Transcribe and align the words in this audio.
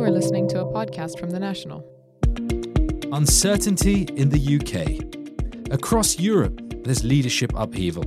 You 0.00 0.06
are 0.06 0.10
listening 0.10 0.48
to 0.48 0.62
a 0.62 0.64
podcast 0.64 1.20
from 1.20 1.28
The 1.28 1.38
National. 1.38 1.84
Uncertainty 3.12 4.04
in 4.16 4.30
the 4.30 4.40
UK. 4.56 5.70
Across 5.70 6.18
Europe, 6.18 6.58
there's 6.84 7.04
leadership 7.04 7.52
upheaval. 7.54 8.04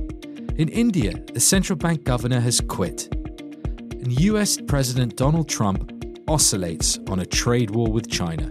In 0.58 0.68
India, 0.70 1.12
the 1.32 1.38
central 1.38 1.76
bank 1.76 2.02
governor 2.02 2.40
has 2.40 2.60
quit. 2.60 3.14
And 3.14 4.20
US 4.22 4.58
President 4.60 5.14
Donald 5.14 5.48
Trump 5.48 5.92
oscillates 6.26 6.98
on 7.06 7.20
a 7.20 7.24
trade 7.24 7.70
war 7.70 7.86
with 7.92 8.10
China. 8.10 8.50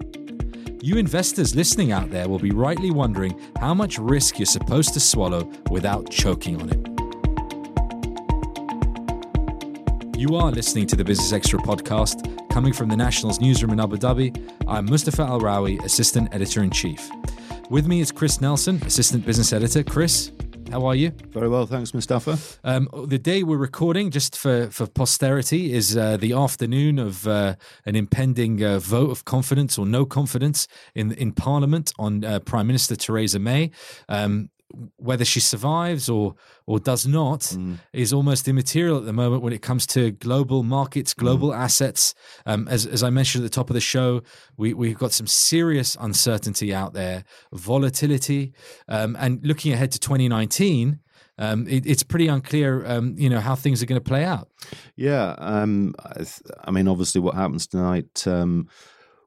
You 0.82 0.96
investors 0.96 1.54
listening 1.54 1.92
out 1.92 2.12
there 2.12 2.30
will 2.30 2.40
be 2.40 2.52
rightly 2.52 2.92
wondering 2.92 3.38
how 3.60 3.74
much 3.74 4.00
risk 4.00 4.40
you're 4.40 4.46
supposed 4.46 4.94
to 4.94 5.02
swallow 5.02 5.52
without 5.70 6.10
choking 6.10 6.62
on 6.62 6.70
it. 6.70 6.94
You 10.18 10.38
are 10.38 10.50
listening 10.50 10.88
to 10.88 10.96
the 10.96 11.04
Business 11.04 11.34
Extra 11.34 11.60
podcast 11.60 12.40
coming 12.54 12.72
from 12.72 12.88
the 12.88 12.96
National's 12.96 13.42
newsroom 13.42 13.74
in 13.74 13.80
Abu 13.80 13.98
Dhabi. 13.98 14.32
I'm 14.68 14.86
Mustafa 14.86 15.24
Al 15.24 15.42
Rawi, 15.42 15.84
Assistant 15.84 16.32
Editor 16.36 16.62
in 16.62 16.70
Chief. 16.70 17.10
With 17.72 17.88
me 17.88 18.00
is 18.00 18.12
Chris 18.12 18.42
Nelson, 18.42 18.80
Assistant 18.86 19.26
Business 19.26 19.52
Editor. 19.52 19.82
Chris, 19.82 20.32
how 20.70 20.86
are 20.86 20.94
you? 20.94 21.10
Very 21.30 21.50
well, 21.50 21.66
thanks, 21.66 21.96
Mustafa. 21.96 22.38
Um, 22.64 22.90
the 23.08 23.18
day 23.18 23.42
we're 23.42 23.58
recording, 23.58 24.12
just 24.12 24.38
for, 24.38 24.70
for 24.70 24.86
posterity, 24.86 25.74
is 25.74 25.98
uh, 25.98 26.18
the 26.18 26.34
afternoon 26.34 27.00
of 27.00 27.28
uh, 27.28 27.56
an 27.88 27.96
impending 27.96 28.64
uh, 28.64 28.78
vote 28.78 29.10
of 29.10 29.26
confidence 29.26 29.80
or 29.80 29.88
no 29.88 30.06
confidence 30.06 30.68
in 30.94 31.12
in 31.14 31.32
Parliament 31.32 31.92
on 31.98 32.24
uh, 32.24 32.38
Prime 32.40 32.68
Minister 32.68 32.96
Theresa 32.96 33.40
May. 33.40 33.72
Um, 34.08 34.52
whether 34.98 35.26
she 35.26 35.40
survives 35.40 36.10
or 36.10 36.36
or 36.66 36.80
does 36.80 37.06
not 37.06 37.42
mm. 37.42 37.78
is 37.92 38.12
almost 38.12 38.48
immaterial 38.48 38.98
at 38.98 39.06
the 39.06 39.14
moment 39.14 39.44
when 39.44 39.54
it 39.54 39.62
comes 39.62 39.86
to 39.86 40.12
global 40.12 40.64
markets, 40.64 41.14
global 41.14 41.50
mm. 41.50 41.58
assets. 41.58 42.16
Um, 42.46 42.68
as 42.68 42.86
as 42.86 43.04
I 43.04 43.10
mentioned 43.10 43.44
at 43.44 43.52
the 43.52 43.56
top 43.56 43.70
of 43.70 43.74
the 43.74 43.82
show, 43.82 44.22
we 44.58 44.74
we've 44.74 44.98
got 44.98 45.12
some 45.12 45.28
serious 45.28 45.96
uncertainty 46.00 46.74
out 46.74 46.94
there, 46.94 47.24
volatility, 47.52 48.54
um, 48.88 49.16
and 49.20 49.46
looking 49.46 49.74
ahead 49.74 49.92
to 49.92 50.00
2019. 50.00 51.00
Um, 51.40 51.68
it, 51.68 51.88
it's 51.88 52.04
pretty 52.04 52.28
unclear, 52.28 52.86
um, 52.86 53.16
you 53.18 53.28
know, 53.28 53.40
how 53.40 53.56
things 53.56 53.82
are 53.82 53.88
going 53.88 54.00
to 54.00 54.08
play 54.08 54.24
out. 54.24 54.50
Yeah, 54.96 55.34
um, 55.40 55.96
I, 56.00 56.14
th- 56.18 56.42
I, 56.64 56.70
mean, 56.70 56.88
obviously, 56.88 57.22
what 57.22 57.34
happens 57.34 57.66
tonight 57.66 58.28
um, 58.28 58.70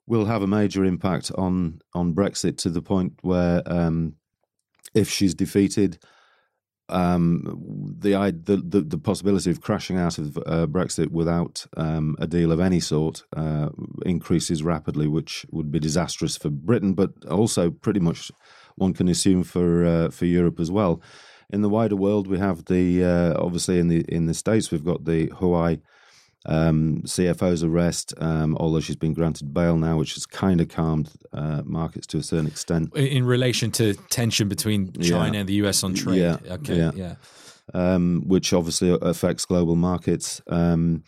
will 0.07 0.25
have 0.25 0.43
a 0.43 0.47
major 0.47 0.85
impact 0.85 1.33
on 1.37 1.81
on 1.95 2.15
Brexit 2.15 2.59
to 2.59 2.71
the 2.71 2.83
point 2.83 3.15
where 3.23 3.63
um, 3.67 4.15
if 4.97 5.11
she's 5.11 5.35
defeated, 5.35 5.99
um, 6.89 7.95
the, 7.99 8.13
the, 8.45 8.57
the 8.57 8.81
the 8.81 8.99
possibility 8.99 9.51
of 9.51 9.61
crashing 9.61 9.99
out 9.99 10.19
of 10.19 10.37
uh, 10.39 10.67
Brexit 10.67 11.11
without 11.11 11.67
um, 11.77 12.17
a 12.19 12.27
deal 12.27 12.53
of 12.53 12.61
any 12.61 12.81
sort 12.81 13.25
uh, 13.37 13.71
increases 14.05 14.63
rapidly, 14.63 15.09
which 15.09 15.45
would 15.51 15.71
be 15.71 15.81
disastrous 15.81 16.37
for 16.37 16.51
Britain, 16.51 16.95
but 16.95 17.11
also 17.29 17.71
pretty 17.71 18.01
much 18.01 18.31
one 18.77 18.95
can 18.95 19.09
assume 19.09 19.43
for 19.43 19.85
uh, 19.85 20.11
for 20.11 20.27
Europe 20.27 20.61
as 20.61 20.71
well. 20.71 21.03
In 21.51 21.63
the 21.63 21.69
wider 21.69 21.97
world, 21.97 22.27
we 22.27 22.39
have 22.39 22.65
the 22.65 23.05
uh, 23.05 23.35
obviously 23.45 23.79
in 23.79 23.89
the 23.89 24.05
in 24.09 24.27
the 24.27 24.35
states 24.35 24.71
we've 24.71 24.85
got 24.85 25.05
the 25.05 25.29
Huawei 25.29 25.81
um, 26.47 27.03
CFO's 27.05 27.63
arrest, 27.63 28.15
um, 28.19 28.57
although 28.57 28.81
she's 28.81 28.97
been 28.97 29.15
granted 29.15 29.53
bail 29.53 29.77
now, 29.77 29.99
which 29.99 30.15
has 30.15 30.27
kind 30.27 30.61
of 30.61 30.69
calmed 30.69 31.11
uh, 31.33 31.63
markets 31.65 32.07
to 32.09 32.19
a 32.19 32.23
certain 32.23 32.47
extent. 32.47 32.95
In 32.97 33.25
relation 33.25 33.71
to 33.73 33.95
tension 34.11 34.49
between 34.49 34.93
China 34.95 35.35
yeah. 35.35 35.41
and 35.41 35.49
the 35.49 35.55
US 35.55 35.83
on 35.83 35.95
trade. 35.95 36.19
Yeah. 36.19 36.39
Okay. 36.49 36.77
Yeah. 36.77 36.93
yeah. 36.95 37.15
Um, 37.75 38.23
which 38.27 38.53
obviously 38.53 38.97
affects 39.03 39.45
global 39.45 39.75
markets. 39.75 40.41
Um, 40.47 41.03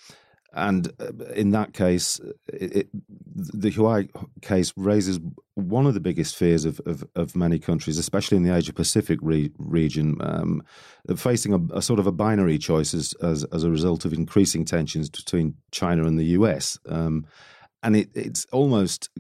and 0.54 0.90
uh, 1.00 1.24
in 1.34 1.50
that 1.50 1.74
case, 1.74 2.20
it, 2.48 2.88
the 3.34 3.70
Huawei 3.70 4.08
case 4.40 4.72
raises 4.76 5.20
one 5.54 5.86
of 5.86 5.94
the 5.94 6.00
biggest 6.00 6.36
fears 6.36 6.64
of, 6.64 6.80
of, 6.86 7.04
of 7.14 7.36
many 7.36 7.58
countries, 7.58 7.98
especially 7.98 8.36
in 8.36 8.44
the 8.44 8.54
Asia 8.54 8.72
Pacific 8.72 9.18
re- 9.20 9.52
region, 9.58 10.16
um, 10.20 10.62
facing 11.16 11.52
a, 11.52 11.78
a, 11.78 11.82
sort 11.82 11.98
of 11.98 12.06
a 12.06 12.12
binary 12.12 12.58
choice 12.58 12.94
as, 12.94 13.12
as, 13.22 13.44
as, 13.44 13.64
a 13.64 13.70
result 13.70 14.04
of 14.04 14.12
increasing 14.12 14.64
tensions 14.64 15.10
between 15.10 15.54
China 15.70 16.06
and 16.06 16.18
the 16.18 16.26
US. 16.26 16.78
Um, 16.88 17.26
and 17.82 17.96
it, 17.96 18.08
it's 18.14 18.46
almost 18.46 19.10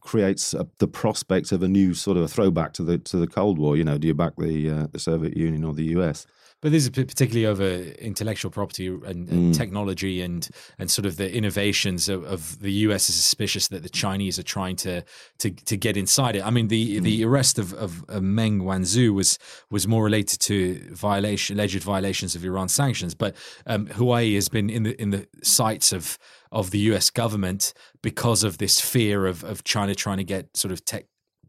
creates 0.00 0.54
a, 0.54 0.66
the 0.78 0.88
prospect 0.88 1.52
of 1.52 1.62
a 1.62 1.68
new 1.68 1.92
sort 1.92 2.16
of 2.16 2.22
a 2.22 2.28
throwback 2.28 2.72
to 2.74 2.84
the 2.84 2.96
to 2.98 3.18
the 3.18 3.26
Cold 3.26 3.58
War. 3.58 3.76
You 3.76 3.84
know, 3.84 3.98
do 3.98 4.06
you 4.06 4.14
back 4.14 4.34
the 4.38 4.70
uh, 4.70 4.86
the 4.92 4.98
Soviet 4.98 5.36
Union 5.36 5.64
or 5.64 5.74
the 5.74 5.84
US? 5.96 6.26
But 6.62 6.72
this 6.72 6.84
is 6.84 6.90
particularly 6.90 7.46
over 7.46 7.64
intellectual 7.64 8.50
property 8.50 8.86
and, 8.86 9.04
and 9.04 9.54
mm. 9.54 9.56
technology 9.56 10.22
and 10.22 10.48
and 10.78 10.90
sort 10.90 11.04
of 11.04 11.16
the 11.16 11.32
innovations 11.32 12.08
of, 12.08 12.24
of, 12.24 12.60
the 12.60 12.72
US 12.72 13.10
is 13.10 13.14
suspicious 13.14 13.68
that 13.68 13.82
the 13.82 13.90
Chinese 13.90 14.38
are 14.38 14.42
trying 14.42 14.76
to 14.76 15.04
to, 15.38 15.50
to 15.50 15.76
get 15.76 15.96
inside 15.96 16.34
it. 16.34 16.46
I 16.46 16.50
mean, 16.50 16.68
the 16.68 16.98
mm. 16.98 17.02
the 17.02 17.24
arrest 17.24 17.58
of, 17.58 17.74
of, 17.74 18.04
of, 18.08 18.22
Meng 18.22 18.60
Wanzhou 18.60 19.14
was 19.14 19.38
was 19.70 19.86
more 19.86 20.02
related 20.02 20.40
to 20.40 20.80
violation 20.94 21.56
alleged 21.56 21.82
violations 21.82 22.34
of 22.34 22.44
Iran 22.44 22.68
sanctions, 22.68 23.14
but 23.14 23.36
um, 23.66 23.86
Huawei 23.88 24.34
has 24.34 24.48
been 24.48 24.70
in 24.70 24.84
the 24.84 25.00
in 25.00 25.10
the 25.10 25.28
sights 25.42 25.92
of 25.92 26.18
of 26.50 26.70
the 26.70 26.78
US 26.90 27.10
government 27.10 27.74
because 28.02 28.42
of 28.42 28.58
this 28.58 28.80
fear 28.80 29.26
of 29.26 29.44
of 29.44 29.62
China 29.64 29.94
trying 29.94 30.18
to 30.18 30.24
get 30.24 30.56
sort 30.56 30.72
of 30.72 30.84
tech 30.84 31.04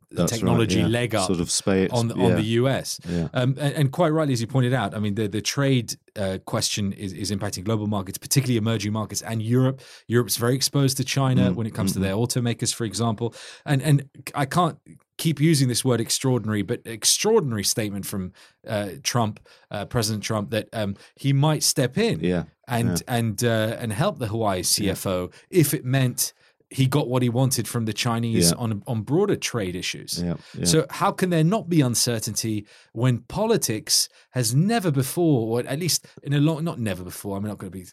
the 0.10 0.18
That's 0.18 0.32
technology 0.32 0.78
right, 0.78 0.90
yeah. 0.90 1.00
leg 1.00 1.16
up 1.16 1.28
sort 1.28 1.42
of 1.42 1.52
space, 1.52 1.92
on 1.92 2.10
yeah. 2.16 2.26
on 2.26 2.36
the 2.36 2.44
US. 2.44 3.00
Yeah. 3.08 3.28
Um, 3.34 3.56
and, 3.60 3.74
and, 3.74 3.92
quite 3.92 4.10
rightly, 4.10 4.34
as 4.34 4.40
you 4.40 4.48
pointed 4.48 4.74
out, 4.74 4.96
I 4.96 5.00
mean 5.00 5.16
the 5.16 5.28
the 5.28 5.42
trade 5.42 5.96
uh, 6.16 6.38
question 6.46 6.94
is, 6.94 7.12
is 7.12 7.30
impacting 7.32 7.66
global 7.66 7.88
markets, 7.88 8.18
particularly 8.18 8.58
emerging 8.58 8.94
markets 8.94 9.22
and 9.22 9.42
Europe. 9.42 9.82
Europe's 10.08 10.38
very 10.38 10.56
exposed 10.56 10.98
to 10.98 11.04
China 11.04 11.52
mm, 11.52 11.56
when 11.56 11.68
it 11.68 11.74
comes 11.74 11.92
mm, 11.92 11.96
to 11.96 12.00
their 12.00 12.14
automakers, 12.14 12.74
for 12.74 12.86
example. 12.86 13.34
And 13.66 13.82
and 13.82 14.10
I 14.34 14.46
can't 14.46 14.78
keep 15.18 15.42
using 15.42 15.68
this 15.68 15.84
word 15.84 16.00
extraordinary, 16.00 16.62
but 16.62 16.82
extraordinary 16.86 17.64
statement 17.64 18.06
from 18.06 18.32
uh, 18.68 18.92
Trump, 19.04 19.40
uh, 19.72 19.86
President 19.86 20.24
Trump, 20.24 20.52
that 20.52 20.70
um, 20.74 20.96
he 21.16 21.34
might 21.34 21.64
step 21.64 21.98
in 21.98 22.22
yeah, 22.22 22.44
and 22.68 23.04
and 23.08 23.44
uh, 23.44 23.76
and 23.80 23.92
help 23.92 24.20
the 24.20 24.28
Huawei 24.28 24.60
CFO 24.62 25.34
if 25.50 25.74
it 25.74 25.84
meant 25.84 26.34
he 26.70 26.86
got 26.86 27.08
what 27.08 27.22
he 27.22 27.30
wanted 27.30 27.68
from 27.68 27.86
the 27.86 27.94
Chinese 27.94 28.52
yeah. 28.52 28.58
on 28.58 28.84
on 28.88 29.02
broader 29.02 29.36
trade 29.36 29.76
issues. 29.76 30.22
Yeah, 30.22 30.36
yeah. 30.58 30.66
So 30.66 30.86
how 30.90 31.12
can 31.12 31.30
there 31.30 31.44
not 31.44 31.70
be 31.70 31.82
uncertainty 31.82 32.66
when 32.94 33.20
politics 33.20 34.10
has 34.32 34.54
never 34.54 34.92
before, 34.92 35.62
or 35.62 35.68
at 35.68 35.80
least 35.80 36.06
in 36.24 36.34
a 36.34 36.40
long 36.40 36.64
not 36.64 36.80
never 36.80 37.04
before. 37.04 37.38
I'm 37.38 37.44
not 37.44 37.58
going 37.58 37.72
to 37.72 37.78
be 37.78 37.86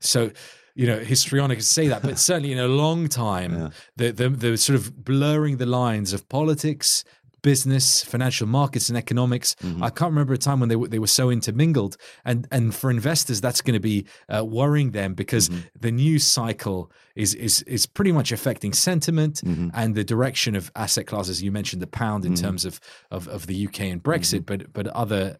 so 0.00 0.30
you 0.74 0.86
know 0.86 0.98
histrionic 0.98 1.58
to 1.58 1.64
say 1.64 1.88
that, 1.88 2.02
but 2.02 2.18
certainly 2.30 2.52
in 2.52 2.58
a 2.58 2.68
long 2.68 3.08
time, 3.08 3.72
the, 3.96 4.12
the 4.12 4.28
the 4.28 4.56
sort 4.56 4.78
of 4.78 5.04
blurring 5.04 5.58
the 5.58 5.66
lines 5.66 6.12
of 6.12 6.28
politics 6.28 7.04
business, 7.42 8.02
financial 8.04 8.46
markets, 8.46 8.88
and 8.88 8.96
economics. 8.96 9.54
Mm-hmm. 9.56 9.82
I 9.82 9.90
can't 9.90 10.10
remember 10.10 10.32
a 10.32 10.38
time 10.38 10.60
when 10.60 10.68
they 10.68 10.76
were, 10.76 10.88
they 10.88 10.98
were 10.98 11.06
so 11.06 11.30
intermingled. 11.30 11.96
And 12.24 12.46
and 12.50 12.74
for 12.74 12.90
investors, 12.90 13.40
that's 13.40 13.60
going 13.60 13.74
to 13.74 13.80
be 13.80 14.06
uh, 14.28 14.44
worrying 14.44 14.92
them 14.92 15.14
because 15.14 15.48
mm-hmm. 15.48 15.60
the 15.78 15.92
news 15.92 16.24
cycle 16.24 16.90
is 17.14 17.34
is 17.34 17.62
is 17.62 17.86
pretty 17.86 18.12
much 18.12 18.32
affecting 18.32 18.72
sentiment 18.72 19.42
mm-hmm. 19.44 19.68
and 19.74 19.94
the 19.94 20.04
direction 20.04 20.56
of 20.56 20.70
asset 20.76 21.06
classes. 21.06 21.42
You 21.42 21.52
mentioned 21.52 21.82
the 21.82 21.86
pound 21.86 22.24
in 22.24 22.34
mm-hmm. 22.34 22.44
terms 22.44 22.64
of, 22.64 22.80
of 23.10 23.28
of 23.28 23.46
the 23.46 23.66
UK 23.66 23.80
and 23.82 24.02
Brexit, 24.02 24.44
mm-hmm. 24.44 24.62
but 24.62 24.72
but 24.72 24.86
other 24.88 25.38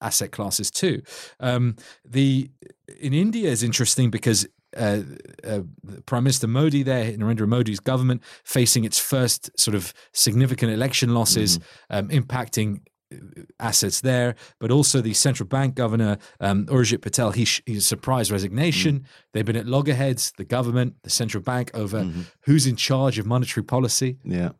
asset 0.00 0.30
classes 0.30 0.70
too. 0.70 1.02
Um, 1.40 1.76
the 2.04 2.50
in 2.98 3.12
India 3.12 3.50
is 3.50 3.62
interesting 3.62 4.10
because 4.10 4.46
uh, 4.76 5.02
uh, 5.44 5.60
Prime 6.06 6.24
Minister 6.24 6.46
Modi 6.46 6.82
there, 6.82 7.12
Narendra 7.12 7.48
Modi's 7.48 7.80
government, 7.80 8.22
facing 8.44 8.84
its 8.84 8.98
first 8.98 9.50
sort 9.58 9.74
of 9.74 9.92
significant 10.12 10.72
election 10.72 11.14
losses, 11.14 11.58
mm-hmm. 11.58 11.96
um, 11.96 12.08
impacting 12.08 12.80
uh, 13.12 13.42
assets 13.60 14.00
there, 14.00 14.34
but 14.60 14.70
also 14.70 15.00
the 15.00 15.14
central 15.14 15.48
bank 15.48 15.74
governor 15.74 16.18
um, 16.40 16.66
Urjit 16.66 17.02
Patel. 17.02 17.30
He 17.32 17.44
sh- 17.44 17.62
he's 17.66 17.86
surprise 17.86 18.30
resignation. 18.30 19.00
Mm-hmm. 19.00 19.06
They've 19.32 19.46
been 19.46 19.56
at 19.56 19.66
loggerheads, 19.66 20.32
the 20.36 20.44
government, 20.44 20.96
the 21.02 21.10
central 21.10 21.42
bank, 21.42 21.70
over 21.74 22.00
mm-hmm. 22.00 22.22
who's 22.42 22.66
in 22.66 22.76
charge 22.76 23.18
of 23.18 23.26
monetary 23.26 23.64
policy. 23.64 24.18
Yeah. 24.24 24.50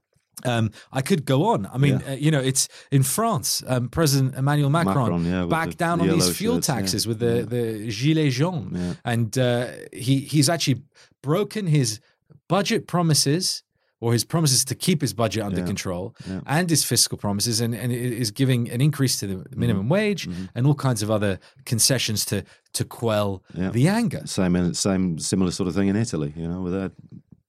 Um, 0.45 0.71
I 0.93 1.01
could 1.01 1.25
go 1.25 1.47
on. 1.47 1.67
I 1.73 1.79
mean, 1.79 2.01
yeah. 2.01 2.13
uh, 2.13 2.17
you 2.17 2.31
know, 2.31 2.41
it's 2.41 2.69
in 2.91 3.03
France. 3.03 3.63
Um, 3.67 3.89
President 3.89 4.35
Emmanuel 4.35 4.71
Macron, 4.71 4.97
Macron 4.97 5.25
yeah, 5.25 5.47
backed 5.47 5.79
down 5.79 5.99
the 5.99 6.05
on 6.05 6.11
these 6.11 6.37
fuel 6.37 6.57
shirts, 6.57 6.67
taxes 6.67 7.07
yeah. 7.07 7.09
with 7.09 7.19
the 7.21 7.47
the 7.47 7.89
gilets 7.89 8.33
jaunes, 8.33 8.97
and 9.05 9.39
uh, 9.39 9.69
he 9.93 10.21
he's 10.21 10.49
actually 10.49 10.83
broken 11.23 11.67
his 11.67 12.01
budget 12.49 12.87
promises 12.87 13.63
or 13.99 14.13
his 14.13 14.25
promises 14.25 14.63
to 14.67 14.75
keep 14.75 15.01
his 15.01 15.15
budget 15.15 15.43
under 15.43 15.65
control 15.65 16.15
and 16.47 16.69
his 16.69 16.85
fiscal 16.85 17.17
promises, 17.17 17.61
and, 17.61 17.75
and 17.75 17.91
is 17.91 18.31
giving 18.31 18.71
an 18.71 18.83
increase 18.83 19.19
to 19.19 19.27
the 19.27 19.57
minimum 19.57 19.85
mm-hmm. 19.85 19.93
wage 19.93 20.29
mm-hmm. 20.29 20.45
and 20.55 20.67
all 20.67 20.75
kinds 20.75 21.03
of 21.03 21.11
other 21.11 21.39
concessions 21.65 22.25
to 22.27 22.45
to 22.75 22.85
quell 22.85 23.43
the 23.55 23.89
anger. 23.89 24.21
Same, 24.27 24.75
same, 24.75 25.19
similar 25.19 25.51
sort 25.51 25.67
of 25.69 25.75
thing 25.75 25.89
in 25.89 25.97
Italy. 25.97 26.35
You 26.37 26.47
know, 26.47 26.61
with 26.61 26.75
that 26.75 26.93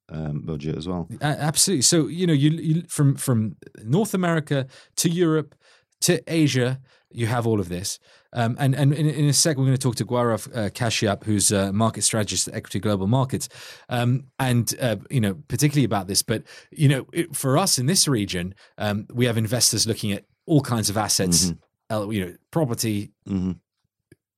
um, 0.10 0.42
budget 0.42 0.78
as 0.78 0.88
well. 0.88 1.08
Uh, 1.22 1.36
absolutely. 1.38 1.82
So 1.82 2.08
you 2.08 2.28
know, 2.28 2.34
you, 2.34 2.52
you 2.52 2.84
from 2.88 3.16
from 3.16 3.56
North 3.84 4.14
America 4.14 4.68
to 4.98 5.10
Europe 5.10 5.56
to 6.02 6.22
Asia, 6.28 6.80
you 7.12 7.28
have 7.28 7.48
all 7.48 7.60
of 7.60 7.70
this. 7.70 8.00
Um, 8.34 8.56
and 8.60 8.76
and 8.76 8.94
in, 8.94 9.08
in, 9.08 9.26
a 9.26 9.34
sec, 9.34 9.58
we're 9.58 9.66
going 9.66 9.78
to 9.78 9.82
talk 9.82 9.96
to 9.96 10.06
Gaurav 10.06 10.48
uh, 10.56 10.70
Kashyap, 10.70 11.24
who's 11.24 11.52
a 11.52 11.72
market 11.74 12.04
strategist 12.04 12.48
at 12.48 12.62
Equiti 12.62 12.82
Global 12.82 13.08
Markets, 13.08 13.50
um, 13.90 14.26
and 14.38 14.74
uh, 14.82 14.98
you 15.10 15.22
know 15.22 15.36
particularly 15.48 15.86
about 15.86 16.08
this. 16.08 16.22
But 16.22 16.44
you 16.72 16.90
know, 16.90 17.06
it, 17.14 17.36
for 17.36 17.58
us 17.58 17.80
in 17.80 17.86
this 17.86 18.08
region, 18.08 18.54
um, 18.78 19.08
we 19.14 19.26
have 19.26 19.38
investors 19.38 19.88
looking 19.88 20.12
at 20.12 20.26
all 20.46 20.62
kinds 20.62 20.90
of 20.90 20.98
assets, 20.98 21.54
mm-hmm. 21.90 22.12
you 22.12 22.26
know, 22.26 22.34
property, 22.52 23.12
mm-hmm 23.28 23.52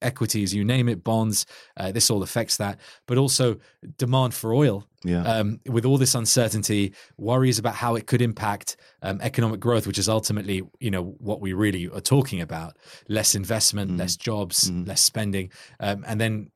equities, 0.01 0.54
you 0.54 0.63
name 0.63 0.90
it, 0.90 1.04
bonds. 1.04 1.46
Uh, 1.78 1.92
this 1.92 2.10
all 2.10 2.24
affects 2.24 2.57
that, 2.57 2.80
but 3.06 3.18
also 3.18 3.57
demand 3.98 4.34
for 4.34 4.54
oil. 4.54 4.86
Yeah. 5.04 5.24
Um, 5.24 5.60
with 5.66 5.86
all 5.86 5.98
this 5.98 6.16
uncertainty, 6.16 6.94
worries 7.18 7.57
about 7.57 7.75
how 7.75 7.96
it 7.96 8.06
could 8.06 8.22
impact 8.22 8.78
um, 9.01 9.19
economic 9.22 9.60
growth, 9.60 9.88
which 9.88 9.98
is 9.98 10.10
ultimately, 10.10 10.62
you 10.80 10.92
know, 10.92 11.16
what 11.19 11.40
we 11.40 11.54
really 11.54 11.88
are 11.88 12.01
talking 12.01 12.42
about: 12.42 12.78
less 13.07 13.36
investment, 13.36 13.92
mm. 13.92 14.00
less 14.00 14.18
jobs, 14.18 14.69
mm. 14.69 14.88
less 14.88 15.01
spending, 15.01 15.51
um, 15.80 16.04
and 16.07 16.19
then 16.19 16.52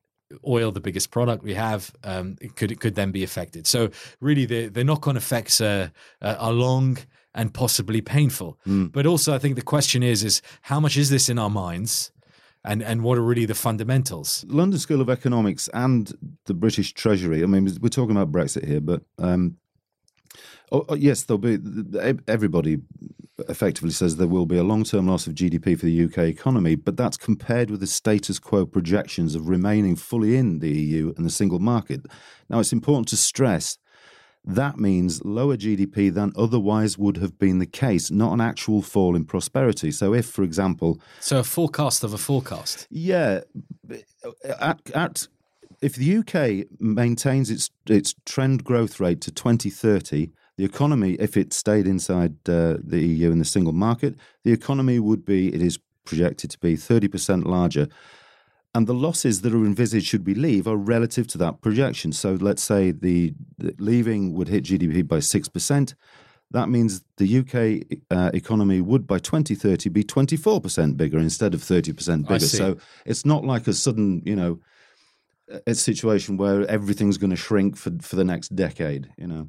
oil, 0.46 0.72
the 0.72 0.80
biggest 0.80 1.10
product 1.10 1.42
we 1.42 1.54
have, 1.54 1.92
um, 2.02 2.36
could 2.56 2.78
could 2.80 2.94
then 2.94 3.12
be 3.12 3.24
affected. 3.24 3.66
So 3.66 3.90
really, 4.20 4.44
the 4.44 4.68
the 4.68 4.84
knock 4.84 5.08
on 5.08 5.16
effects 5.16 5.60
are, 5.60 5.90
are 6.20 6.52
long 6.52 6.98
and 7.34 7.52
possibly 7.52 8.00
painful. 8.00 8.58
Mm. 8.66 8.92
But 8.92 9.06
also, 9.06 9.34
I 9.34 9.38
think 9.38 9.56
the 9.56 9.62
question 9.62 10.02
is 10.02 10.22
is 10.22 10.42
how 10.62 10.80
much 10.80 10.96
is 10.96 11.10
this 11.10 11.28
in 11.28 11.38
our 11.38 11.50
minds? 11.50 12.12
And 12.64 12.82
and 12.82 13.02
what 13.02 13.18
are 13.18 13.22
really 13.22 13.46
the 13.46 13.54
fundamentals? 13.54 14.44
London 14.48 14.78
School 14.78 15.00
of 15.00 15.10
Economics 15.10 15.68
and 15.74 16.12
the 16.46 16.54
British 16.54 16.92
Treasury. 16.94 17.42
I 17.42 17.46
mean, 17.46 17.68
we're 17.80 17.88
talking 17.88 18.16
about 18.16 18.32
Brexit 18.32 18.66
here, 18.66 18.80
but 18.80 19.02
um, 19.18 19.56
oh, 20.72 20.84
oh, 20.88 20.94
yes, 20.94 21.24
there'll 21.24 21.38
be 21.38 21.58
everybody 22.26 22.78
effectively 23.48 23.90
says 23.90 24.16
there 24.16 24.28
will 24.28 24.46
be 24.46 24.56
a 24.56 24.62
long-term 24.62 25.08
loss 25.08 25.26
of 25.26 25.34
GDP 25.34 25.78
for 25.78 25.86
the 25.86 26.04
UK 26.04 26.18
economy, 26.18 26.76
but 26.76 26.96
that's 26.96 27.16
compared 27.16 27.68
with 27.68 27.80
the 27.80 27.86
status 27.86 28.38
quo 28.38 28.64
projections 28.64 29.34
of 29.34 29.48
remaining 29.48 29.96
fully 29.96 30.36
in 30.36 30.60
the 30.60 30.70
EU 30.70 31.12
and 31.16 31.26
the 31.26 31.30
single 31.30 31.58
market. 31.58 32.06
Now, 32.48 32.60
it's 32.60 32.72
important 32.72 33.08
to 33.08 33.16
stress 33.16 33.76
that 34.44 34.78
means 34.78 35.24
lower 35.24 35.56
GDP 35.56 36.12
than 36.12 36.32
otherwise 36.36 36.98
would 36.98 37.16
have 37.16 37.38
been 37.38 37.58
the 37.58 37.66
case, 37.66 38.10
not 38.10 38.32
an 38.32 38.40
actual 38.40 38.82
fall 38.82 39.16
in 39.16 39.24
prosperity. 39.24 39.90
So, 39.90 40.12
if, 40.12 40.26
for 40.26 40.42
example, 40.42 41.00
so 41.20 41.38
a 41.38 41.44
forecast 41.44 42.04
of 42.04 42.12
a 42.12 42.18
forecast, 42.18 42.86
yeah, 42.90 43.40
at, 44.60 44.90
at 44.94 45.28
if 45.80 45.94
the 45.96 46.18
UK 46.18 46.66
maintains 46.80 47.50
its 47.50 47.70
its 47.86 48.14
trend 48.26 48.64
growth 48.64 49.00
rate 49.00 49.20
to 49.22 49.30
2030, 49.30 50.30
the 50.56 50.64
economy, 50.64 51.14
if 51.14 51.36
it 51.36 51.52
stayed 51.52 51.86
inside 51.86 52.32
uh, 52.48 52.76
the 52.82 53.00
EU 53.00 53.32
and 53.32 53.40
the 53.40 53.44
single 53.46 53.72
market, 53.72 54.14
the 54.44 54.52
economy 54.52 54.98
would 54.98 55.24
be, 55.24 55.52
it 55.52 55.60
is 55.60 55.78
projected 56.04 56.50
to 56.50 56.58
be 56.58 56.76
30% 56.76 57.44
larger 57.44 57.88
and 58.74 58.86
the 58.86 58.94
losses 58.94 59.42
that 59.42 59.54
are 59.54 59.64
envisaged 59.64 60.06
should 60.06 60.26
we 60.26 60.34
leave 60.34 60.66
are 60.66 60.76
relative 60.76 61.26
to 61.28 61.38
that 61.38 61.60
projection. 61.60 62.12
So 62.12 62.34
let's 62.34 62.62
say 62.62 62.90
the, 62.90 63.32
the 63.56 63.74
leaving 63.78 64.34
would 64.34 64.48
hit 64.48 64.64
GDP 64.64 65.06
by 65.06 65.18
6%. 65.18 65.94
That 66.50 66.68
means 66.68 67.04
the 67.16 67.38
UK 67.38 67.98
uh, 68.10 68.30
economy 68.34 68.80
would 68.80 69.06
by 69.06 69.18
2030 69.18 69.88
be 69.90 70.02
24% 70.04 70.96
bigger 70.96 71.18
instead 71.18 71.54
of 71.54 71.60
30% 71.60 72.26
bigger. 72.26 72.40
So 72.40 72.76
it's 73.06 73.24
not 73.24 73.44
like 73.44 73.66
a 73.66 73.72
sudden, 73.72 74.22
you 74.24 74.36
know, 74.36 74.60
a 75.66 75.74
situation 75.74 76.36
where 76.36 76.68
everything's 76.70 77.18
going 77.18 77.30
to 77.30 77.36
shrink 77.36 77.76
for, 77.76 77.92
for 78.00 78.16
the 78.16 78.24
next 78.24 78.54
decade, 78.56 79.10
you 79.16 79.26
know. 79.26 79.48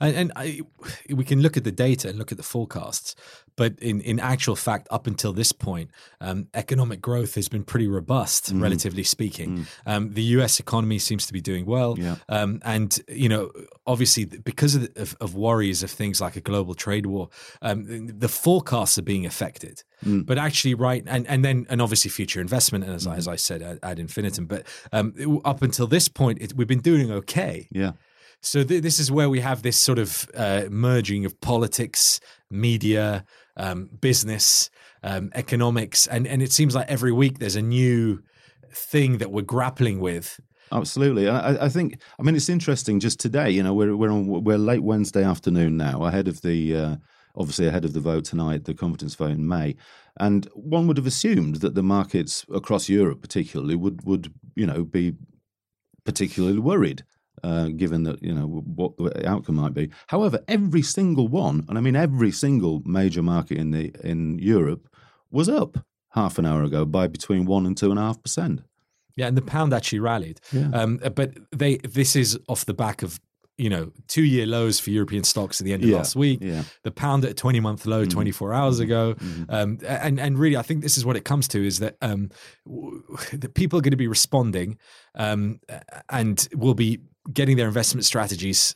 And, 0.00 0.16
and 0.16 0.32
I, 0.36 0.60
we 1.08 1.24
can 1.24 1.40
look 1.40 1.56
at 1.56 1.64
the 1.64 1.72
data 1.72 2.08
and 2.08 2.18
look 2.18 2.32
at 2.32 2.38
the 2.38 2.44
forecasts, 2.44 3.14
but 3.56 3.78
in, 3.80 4.00
in 4.00 4.18
actual 4.18 4.56
fact, 4.56 4.88
up 4.90 5.06
until 5.06 5.32
this 5.32 5.52
point, 5.52 5.90
um, 6.20 6.48
economic 6.54 7.00
growth 7.00 7.34
has 7.36 7.48
been 7.48 7.64
pretty 7.64 7.86
robust, 7.86 8.52
mm. 8.52 8.60
relatively 8.60 9.04
speaking. 9.04 9.58
Mm. 9.58 9.66
Um, 9.86 10.14
the 10.14 10.22
U.S. 10.22 10.58
economy 10.58 10.98
seems 10.98 11.26
to 11.26 11.32
be 11.32 11.40
doing 11.40 11.64
well, 11.66 11.96
yeah. 11.98 12.16
um, 12.28 12.60
and 12.64 13.00
you 13.08 13.28
know, 13.28 13.50
obviously, 13.86 14.24
because 14.24 14.74
of, 14.74 14.82
the, 14.94 15.02
of, 15.02 15.16
of, 15.20 15.34
worries 15.34 15.82
of 15.82 15.90
things 15.90 16.20
like 16.20 16.36
a 16.36 16.40
global 16.40 16.74
trade 16.74 17.06
war, 17.06 17.28
um, 17.62 18.06
the 18.06 18.28
forecasts 18.28 18.98
are 18.98 19.02
being 19.02 19.24
affected. 19.24 19.82
Mm. 20.04 20.26
But 20.26 20.38
actually, 20.38 20.74
right, 20.74 21.04
and, 21.06 21.26
and 21.28 21.44
then 21.44 21.66
and 21.68 21.80
obviously 21.80 22.10
future 22.10 22.40
investment, 22.40 22.84
as, 22.84 23.06
mm. 23.06 23.16
as 23.16 23.28
I 23.28 23.36
said 23.36 23.62
ad, 23.62 23.78
ad 23.82 23.98
infinitum. 23.98 24.46
But 24.46 24.66
um, 24.92 25.40
up 25.44 25.62
until 25.62 25.86
this 25.86 26.08
point, 26.08 26.42
it, 26.42 26.54
we've 26.54 26.68
been 26.68 26.80
doing 26.80 27.10
okay. 27.12 27.68
Yeah. 27.70 27.92
So 28.44 28.62
th- 28.62 28.82
this 28.82 28.98
is 28.98 29.10
where 29.10 29.30
we 29.30 29.40
have 29.40 29.62
this 29.62 29.80
sort 29.80 29.98
of 29.98 30.28
uh, 30.34 30.64
merging 30.70 31.24
of 31.24 31.40
politics, 31.40 32.20
media, 32.50 33.24
um, 33.56 33.88
business, 34.00 34.68
um, 35.02 35.30
economics, 35.34 36.06
and 36.06 36.26
and 36.26 36.42
it 36.42 36.52
seems 36.52 36.74
like 36.74 36.88
every 36.88 37.12
week 37.12 37.38
there's 37.38 37.56
a 37.56 37.62
new 37.62 38.22
thing 38.70 39.18
that 39.18 39.30
we're 39.32 39.42
grappling 39.42 39.98
with. 39.98 40.38
Absolutely, 40.72 41.28
I, 41.28 41.66
I 41.66 41.68
think. 41.70 42.00
I 42.18 42.22
mean, 42.22 42.36
it's 42.36 42.50
interesting. 42.50 43.00
Just 43.00 43.18
today, 43.18 43.50
you 43.50 43.62
know, 43.62 43.72
we're 43.72 43.96
we're 43.96 44.10
on 44.10 44.26
we're 44.26 44.58
late 44.58 44.82
Wednesday 44.82 45.24
afternoon 45.24 45.78
now, 45.78 46.04
ahead 46.04 46.28
of 46.28 46.42
the 46.42 46.76
uh, 46.76 46.96
obviously 47.36 47.66
ahead 47.66 47.86
of 47.86 47.94
the 47.94 48.00
vote 48.00 48.26
tonight, 48.26 48.64
the 48.64 48.74
confidence 48.74 49.14
vote 49.14 49.30
in 49.30 49.48
May. 49.48 49.74
And 50.20 50.46
one 50.54 50.86
would 50.86 50.98
have 50.98 51.06
assumed 51.06 51.56
that 51.56 51.74
the 51.74 51.82
markets 51.82 52.44
across 52.52 52.90
Europe, 52.90 53.22
particularly, 53.22 53.74
would 53.74 54.04
would 54.04 54.32
you 54.54 54.66
know 54.66 54.84
be 54.84 55.14
particularly 56.04 56.58
worried 56.58 57.04
uh, 57.42 57.68
given 57.68 58.04
that 58.04 58.22
you 58.22 58.34
know 58.34 58.46
what 58.46 58.96
the 58.96 59.28
outcome 59.28 59.56
might 59.56 59.74
be. 59.74 59.90
However, 60.08 60.40
every 60.48 60.82
single 60.82 61.28
one, 61.28 61.64
and 61.68 61.76
I 61.76 61.80
mean 61.80 61.96
every 61.96 62.30
single 62.30 62.82
major 62.84 63.22
market 63.22 63.58
in 63.58 63.70
the 63.70 63.94
in 64.02 64.38
Europe, 64.38 64.88
was 65.30 65.48
up 65.48 65.78
half 66.10 66.38
an 66.38 66.46
hour 66.46 66.62
ago 66.62 66.84
by 66.84 67.06
between 67.06 67.44
one 67.44 67.66
and 67.66 67.76
two 67.76 67.90
and 67.90 67.98
a 67.98 68.02
half 68.02 68.22
percent. 68.22 68.62
Yeah, 69.16 69.26
and 69.26 69.36
the 69.36 69.42
pound 69.42 69.72
actually 69.72 70.00
rallied. 70.00 70.40
Yeah. 70.52 70.70
Um, 70.72 71.00
but 71.14 71.34
they 71.52 71.76
this 71.78 72.16
is 72.16 72.38
off 72.48 72.64
the 72.64 72.74
back 72.74 73.02
of 73.02 73.20
you 73.56 73.70
know 73.70 73.92
two 74.08 74.24
year 74.24 74.46
lows 74.46 74.80
for 74.80 74.90
European 74.90 75.22
stocks 75.22 75.60
at 75.60 75.64
the 75.64 75.72
end 75.72 75.84
of 75.84 75.90
yeah, 75.90 75.96
last 75.96 76.16
week. 76.16 76.40
Yeah. 76.42 76.64
The 76.82 76.90
pound 76.90 77.24
at 77.24 77.30
a 77.32 77.34
twenty 77.34 77.60
month 77.60 77.86
low, 77.86 78.04
mm. 78.04 78.10
twenty 78.10 78.32
four 78.32 78.52
hours 78.52 78.76
mm-hmm. 78.76 78.84
ago, 78.84 79.14
mm. 79.14 79.46
um, 79.48 79.78
and 79.86 80.18
and 80.18 80.38
really, 80.38 80.56
I 80.56 80.62
think 80.62 80.82
this 80.82 80.98
is 80.98 81.04
what 81.04 81.16
it 81.16 81.24
comes 81.24 81.46
to 81.48 81.64
is 81.64 81.78
that 81.78 81.96
um, 82.02 82.30
the 83.32 83.50
people 83.52 83.78
are 83.78 83.82
going 83.82 83.92
to 83.92 83.96
be 83.96 84.08
responding, 84.08 84.78
um, 85.14 85.60
and 86.08 86.48
will 86.54 86.74
be 86.74 87.00
getting 87.32 87.56
their 87.56 87.68
investment 87.68 88.04
strategies 88.04 88.74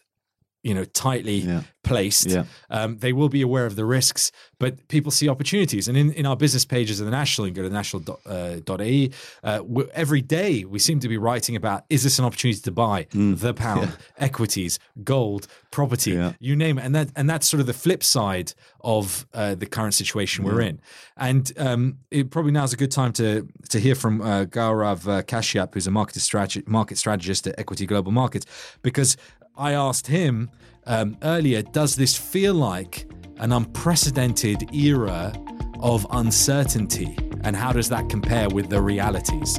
you 0.62 0.74
know 0.74 0.84
tightly 0.84 1.36
yeah. 1.36 1.62
placed 1.84 2.26
yeah. 2.26 2.44
Um, 2.70 2.98
they 2.98 3.12
will 3.12 3.28
be 3.28 3.42
aware 3.42 3.66
of 3.66 3.76
the 3.76 3.84
risks 3.84 4.32
but 4.58 4.88
people 4.88 5.10
see 5.10 5.28
opportunities 5.28 5.88
and 5.88 5.96
in, 5.96 6.12
in 6.12 6.26
our 6.26 6.36
business 6.36 6.64
pages 6.64 7.00
of 7.00 7.06
the 7.06 7.12
national 7.12 7.46
you 7.46 7.54
can 7.54 7.62
go 7.62 7.68
to 7.68 7.74
national.ae 7.74 9.10
uh, 9.44 9.46
uh, 9.46 9.82
every 9.94 10.20
day 10.20 10.64
we 10.64 10.78
seem 10.78 11.00
to 11.00 11.08
be 11.08 11.16
writing 11.16 11.54
about 11.56 11.84
is 11.88 12.02
this 12.02 12.18
an 12.18 12.24
opportunity 12.24 12.60
to 12.60 12.72
buy 12.72 13.04
mm. 13.04 13.38
the 13.38 13.54
pound 13.54 13.90
yeah. 13.90 13.96
equities 14.18 14.78
gold 15.04 15.46
property 15.70 16.32
you 16.40 16.56
name 16.56 16.78
it 16.78 16.84
and 16.84 16.94
that 16.94 17.10
and 17.14 17.30
that's 17.30 17.48
sort 17.48 17.60
of 17.60 17.66
the 17.66 17.72
flip 17.72 18.02
side 18.02 18.52
of 18.80 19.26
uh, 19.34 19.54
the 19.54 19.66
current 19.66 19.94
situation 19.94 20.44
we're 20.44 20.60
in 20.60 20.80
and 21.16 21.52
um, 21.58 21.98
it 22.10 22.30
probably 22.30 22.52
now 22.52 22.64
is 22.64 22.72
a 22.72 22.76
good 22.76 22.90
time 22.90 23.12
to 23.12 23.46
to 23.68 23.78
hear 23.78 23.94
from 23.94 24.20
uh, 24.20 24.44
Gaurav 24.44 25.06
uh, 25.06 25.22
Kashyap 25.22 25.74
who's 25.74 25.86
a 25.86 25.90
market, 25.90 26.16
strateg- 26.18 26.66
market 26.66 26.98
strategist 26.98 27.46
at 27.46 27.56
Equiti 27.56 27.86
Global 27.86 28.12
Markets 28.12 28.46
because 28.82 29.16
I 29.58 29.72
asked 29.72 30.06
him 30.06 30.50
um, 30.86 31.16
earlier, 31.24 31.62
does 31.62 31.96
this 31.96 32.16
feel 32.16 32.54
like 32.54 33.10
an 33.38 33.50
unprecedented 33.50 34.72
era 34.72 35.32
of 35.80 36.06
uncertainty? 36.12 37.18
And 37.42 37.56
how 37.56 37.72
does 37.72 37.88
that 37.88 38.08
compare 38.08 38.48
with 38.48 38.70
the 38.70 38.80
realities? 38.80 39.58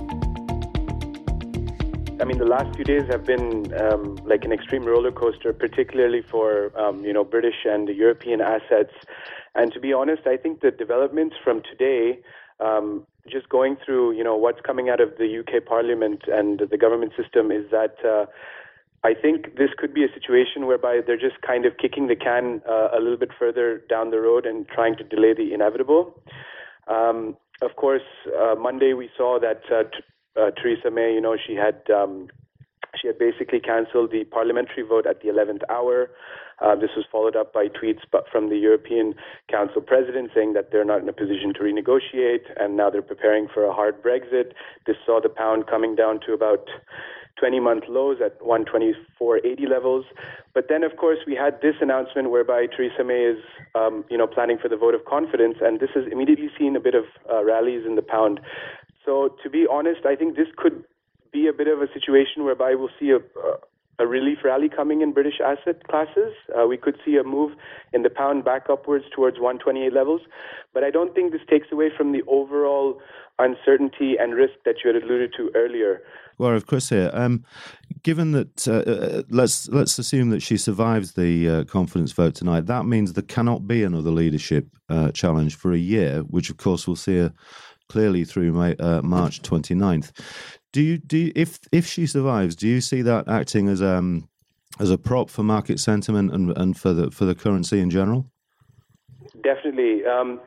I 2.22 2.26
mean, 2.26 2.38
the 2.38 2.46
last 2.46 2.74
few 2.76 2.86
days 2.86 3.04
have 3.10 3.26
been 3.26 3.74
um, 3.78 4.16
like 4.26 4.46
an 4.46 4.54
extreme 4.54 4.86
roller 4.86 5.12
coaster, 5.12 5.52
particularly 5.52 6.22
for 6.22 6.72
um, 6.80 7.04
you 7.04 7.12
know 7.12 7.26
British 7.26 7.66
and 7.66 7.90
European 7.90 8.40
assets. 8.40 8.94
And 9.56 9.74
to 9.74 9.82
be 9.82 9.92
honest, 9.92 10.28
I 10.28 10.38
think 10.38 10.62
the 10.62 10.72
developments 10.72 11.36
from 11.44 11.62
today, 11.62 12.20
um, 12.62 13.06
just 13.28 13.50
going 13.50 13.76
through 13.86 14.14
you 14.14 14.24
know 14.24 14.38
what's 14.38 14.62
coming 14.62 14.90
out 14.90 15.02
of 15.02 15.18
the 15.18 15.40
UK 15.40 15.66
Parliament 15.66 16.24
and 16.28 16.62
the 16.72 16.78
government 16.78 17.14
system, 17.22 17.52
is 17.52 17.70
that 17.72 17.96
uh, 18.06 18.26
I 19.04 19.14
think 19.14 19.56
this 19.58 19.70
could 19.78 19.94
be 19.94 20.04
a 20.04 20.14
situation 20.14 20.66
whereby 20.66 21.00
they're 21.06 21.18
just 21.18 21.42
kind 21.42 21.66
of 21.66 21.78
kicking 21.78 22.08
the 22.08 22.16
can 22.16 22.62
uh, 22.68 22.90
a 22.94 23.00
little 23.00 23.18
bit 23.18 23.30
further 23.38 23.82
down 23.90 24.12
the 24.12 24.20
road 24.20 24.46
and 24.46 24.68
trying 24.68 24.98
to 24.98 25.04
delay 25.04 25.34
the 25.34 25.54
inevitable. 25.54 26.22
Um, 26.88 27.38
of 27.62 27.76
course, 27.76 28.04
uh, 28.38 28.56
Monday 28.56 28.94
we 28.94 29.10
saw 29.16 29.40
that 29.40 29.62
uh, 29.72 29.84
t- 29.84 30.04
uh, 30.40 30.52
Theresa 30.52 30.92
May, 30.92 31.14
you 31.14 31.22
know, 31.22 31.38
she 31.38 31.56
had 31.56 31.82
um, 31.90 32.28
she 33.00 33.08
had 33.08 33.18
basically 33.18 33.60
cancelled 33.60 34.12
the 34.12 34.24
parliamentary 34.26 34.84
vote 34.84 35.06
at 35.06 35.22
the 35.22 35.30
11th 35.30 35.62
hour. 35.70 36.10
Uh, 36.60 36.76
this 36.76 36.90
was 36.96 37.06
followed 37.12 37.36
up 37.36 37.54
by 37.54 37.68
tweets 37.68 38.02
from 38.32 38.50
the 38.50 38.58
European 38.58 39.14
Council 39.50 39.82
president 39.82 40.32
saying 40.36 40.54
that 40.54 40.72
they're 40.72 40.84
not 40.84 41.02
in 41.02 41.08
a 41.08 41.14
position 41.14 41.54
to 41.54 41.60
renegotiate, 41.62 42.52
and 42.58 42.76
now 42.76 42.90
they're 42.90 43.02
preparing 43.02 43.48
for 43.54 43.64
a 43.64 43.74
hard 43.74 44.04
Brexit. 44.04 44.52
This 44.86 44.98
saw 45.06 45.22
the 45.22 45.30
pound 45.30 45.68
coming 45.68 45.96
down 45.96 46.20
to 46.26 46.34
about 46.34 46.68
20 47.40 47.60
month 47.60 47.84
lows 47.88 48.18
at 48.24 48.40
124.80 48.42 49.70
levels. 49.70 50.06
But 50.54 50.66
then, 50.70 50.84
of 50.84 50.98
course, 50.98 51.20
we 51.26 51.36
had 51.36 51.62
this 51.62 51.76
announcement 51.82 52.30
whereby 52.30 52.68
Theresa 52.68 53.04
May 53.04 53.24
is, 53.24 53.40
um, 53.76 54.04
you 54.10 54.18
know, 54.18 54.28
planning 54.28 54.58
for 54.62 54.68
the 54.68 54.78
vote 54.78 54.94
of 54.94 55.06
confidence, 55.06 55.58
and 55.62 55.80
this 55.80 55.90
has 55.96 56.04
immediately 56.12 56.50
seen 56.58 56.76
a 56.76 56.80
bit 56.80 56.96
of 56.96 57.06
uh, 57.32 57.44
rallies 57.44 57.86
in 57.86 57.96
the 57.96 58.02
pound. 58.02 58.40
So, 59.06 59.36
to 59.42 59.50
be 59.50 59.66
honest, 59.70 60.06
I 60.06 60.16
think 60.16 60.36
this 60.36 60.48
could 60.58 60.84
be 61.32 61.48
a 61.48 61.54
bit 61.54 61.68
of 61.68 61.82
a 61.82 61.88
situation 61.94 62.44
whereby 62.44 62.76
we'll 62.76 62.90
see 63.00 63.12
a, 63.12 63.20
a 64.00 64.08
relief 64.08 64.40
rally 64.44 64.70
coming 64.70 65.02
in 65.02 65.12
British 65.12 65.40
asset 65.44 65.88
classes. 65.88 66.34
Uh, 66.58 66.66
we 66.66 66.78
could 66.78 66.98
see 67.06 67.18
a 67.18 67.24
move 67.24 67.52
in 67.94 68.04
the 68.04 68.10
pound 68.10 68.46
back 68.46 68.70
upwards 68.70 69.06
towards 69.14 69.38
128 69.40 69.94
levels, 69.94 70.22
but 70.74 70.84
I 70.84 70.90
don't 70.90 71.14
think 71.14 71.32
this 71.32 71.42
takes 71.50 71.68
away 71.72 71.90
from 71.96 72.12
the 72.12 72.24
overall 72.28 73.02
uncertainty 73.38 74.16
and 74.20 74.34
risk 74.34 74.54
that 74.66 74.76
you 74.84 74.94
had 74.94 75.04
alluded 75.04 75.34
to 75.38 75.52
earlier. 75.56 76.02
Well, 76.38 76.54
of 76.56 76.68
course, 76.68 76.90
here. 76.90 77.10
Um, 77.14 77.44
given 78.04 78.32
that, 78.32 78.68
uh, 78.68 78.90
uh, 78.90 79.24
let's 79.30 79.68
let's 79.70 80.00
assume 80.00 80.30
that 80.30 80.42
she 80.42 80.56
survives 80.56 81.14
the 81.14 81.50
uh, 81.50 81.64
confidence 81.66 82.14
vote 82.14 82.36
tonight. 82.36 82.66
That 82.68 82.86
means 82.86 83.14
there 83.14 83.24
cannot 83.24 83.68
be 83.68 83.84
another 83.84 84.12
leadership 84.12 84.68
uh, 84.90 85.12
challenge 85.12 85.56
for 85.56 85.74
a 85.74 85.78
year, 85.78 86.20
which 86.22 86.50
of 86.50 86.58
course 86.58 86.88
will 86.88 86.96
see 86.96 87.18
her 87.18 87.34
clearly 87.90 88.24
through 88.24 88.54
May, 88.54 88.76
uh, 88.78 89.02
March 89.02 89.42
29th. 89.42 90.12
Do 90.72 90.82
you 90.82 90.98
do 90.98 91.18
you, 91.18 91.32
if 91.36 91.60
if 91.72 91.86
she 91.86 92.06
survives? 92.06 92.56
Do 92.56 92.68
you 92.68 92.82
see 92.82 93.02
that 93.02 93.28
acting 93.28 93.70
as 93.70 93.82
um 93.82 94.30
as 94.80 94.92
a 94.92 94.98
prop 94.98 95.30
for 95.30 95.44
market 95.44 95.80
sentiment 95.80 96.32
and 96.34 96.56
and 96.58 96.78
for 96.78 96.94
the 96.94 97.12
for 97.12 97.26
the 97.26 97.36
currency 97.36 97.80
in 97.80 97.90
general? 97.90 98.26
Definitely. 99.44 100.06
Um, 100.06 100.40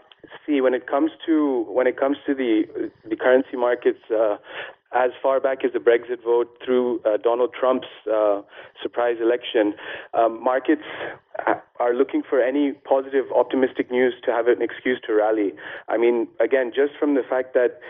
see, 0.47 0.61
when 0.61 0.75
it 0.75 0.87
comes 0.87 1.11
to 1.26 1.67
when 1.69 1.87
it 1.87 1.97
comes 1.99 2.17
to 2.26 2.35
the 2.35 2.64
the 3.09 3.17
currency 3.17 3.57
markets, 3.57 4.00
uh, 4.11 4.37
as 4.95 5.11
far 5.23 5.41
back 5.41 5.64
as 5.64 5.73
the 5.73 5.79
Brexit 5.79 6.23
vote 6.23 6.57
through 6.64 7.00
uh, 7.05 7.17
Donald 7.17 7.55
Trump's 7.59 7.88
uh, 8.12 8.43
surprise 8.83 9.17
election, 9.21 9.75
um, 10.14 10.43
markets 10.43 10.83
are 11.81 11.95
looking 11.95 12.23
for 12.29 12.41
any 12.41 12.73
positive, 12.73 13.25
optimistic 13.35 13.91
news 13.91 14.14
to 14.25 14.31
have 14.31 14.49
an 14.49 14.61
excuse 14.61 15.00
to 15.07 15.14
rally. 15.14 15.52
I 15.88 15.97
mean, 15.97 16.29
again, 16.41 16.73
just 16.75 16.93
from 16.99 17.14
the 17.14 17.23
fact 17.23 17.55
that 17.55 17.81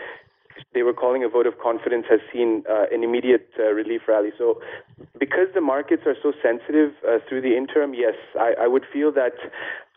they 0.73 0.83
were 0.83 0.93
calling 0.93 1.23
a 1.23 1.29
vote 1.29 1.47
of 1.47 1.59
confidence 1.59 2.05
has 2.09 2.19
seen 2.31 2.63
uh, 2.69 2.85
an 2.91 3.03
immediate 3.03 3.49
uh, 3.59 3.71
relief 3.71 4.01
rally. 4.07 4.31
So, 4.37 4.61
because 5.19 5.47
the 5.53 5.61
markets 5.61 6.03
are 6.05 6.15
so 6.21 6.33
sensitive 6.41 6.93
uh, 7.07 7.19
through 7.27 7.41
the 7.41 7.55
interim, 7.55 7.93
yes, 7.93 8.15
I, 8.39 8.53
I, 8.61 8.67
would 8.67 8.85
feel 8.91 9.11
that 9.13 9.33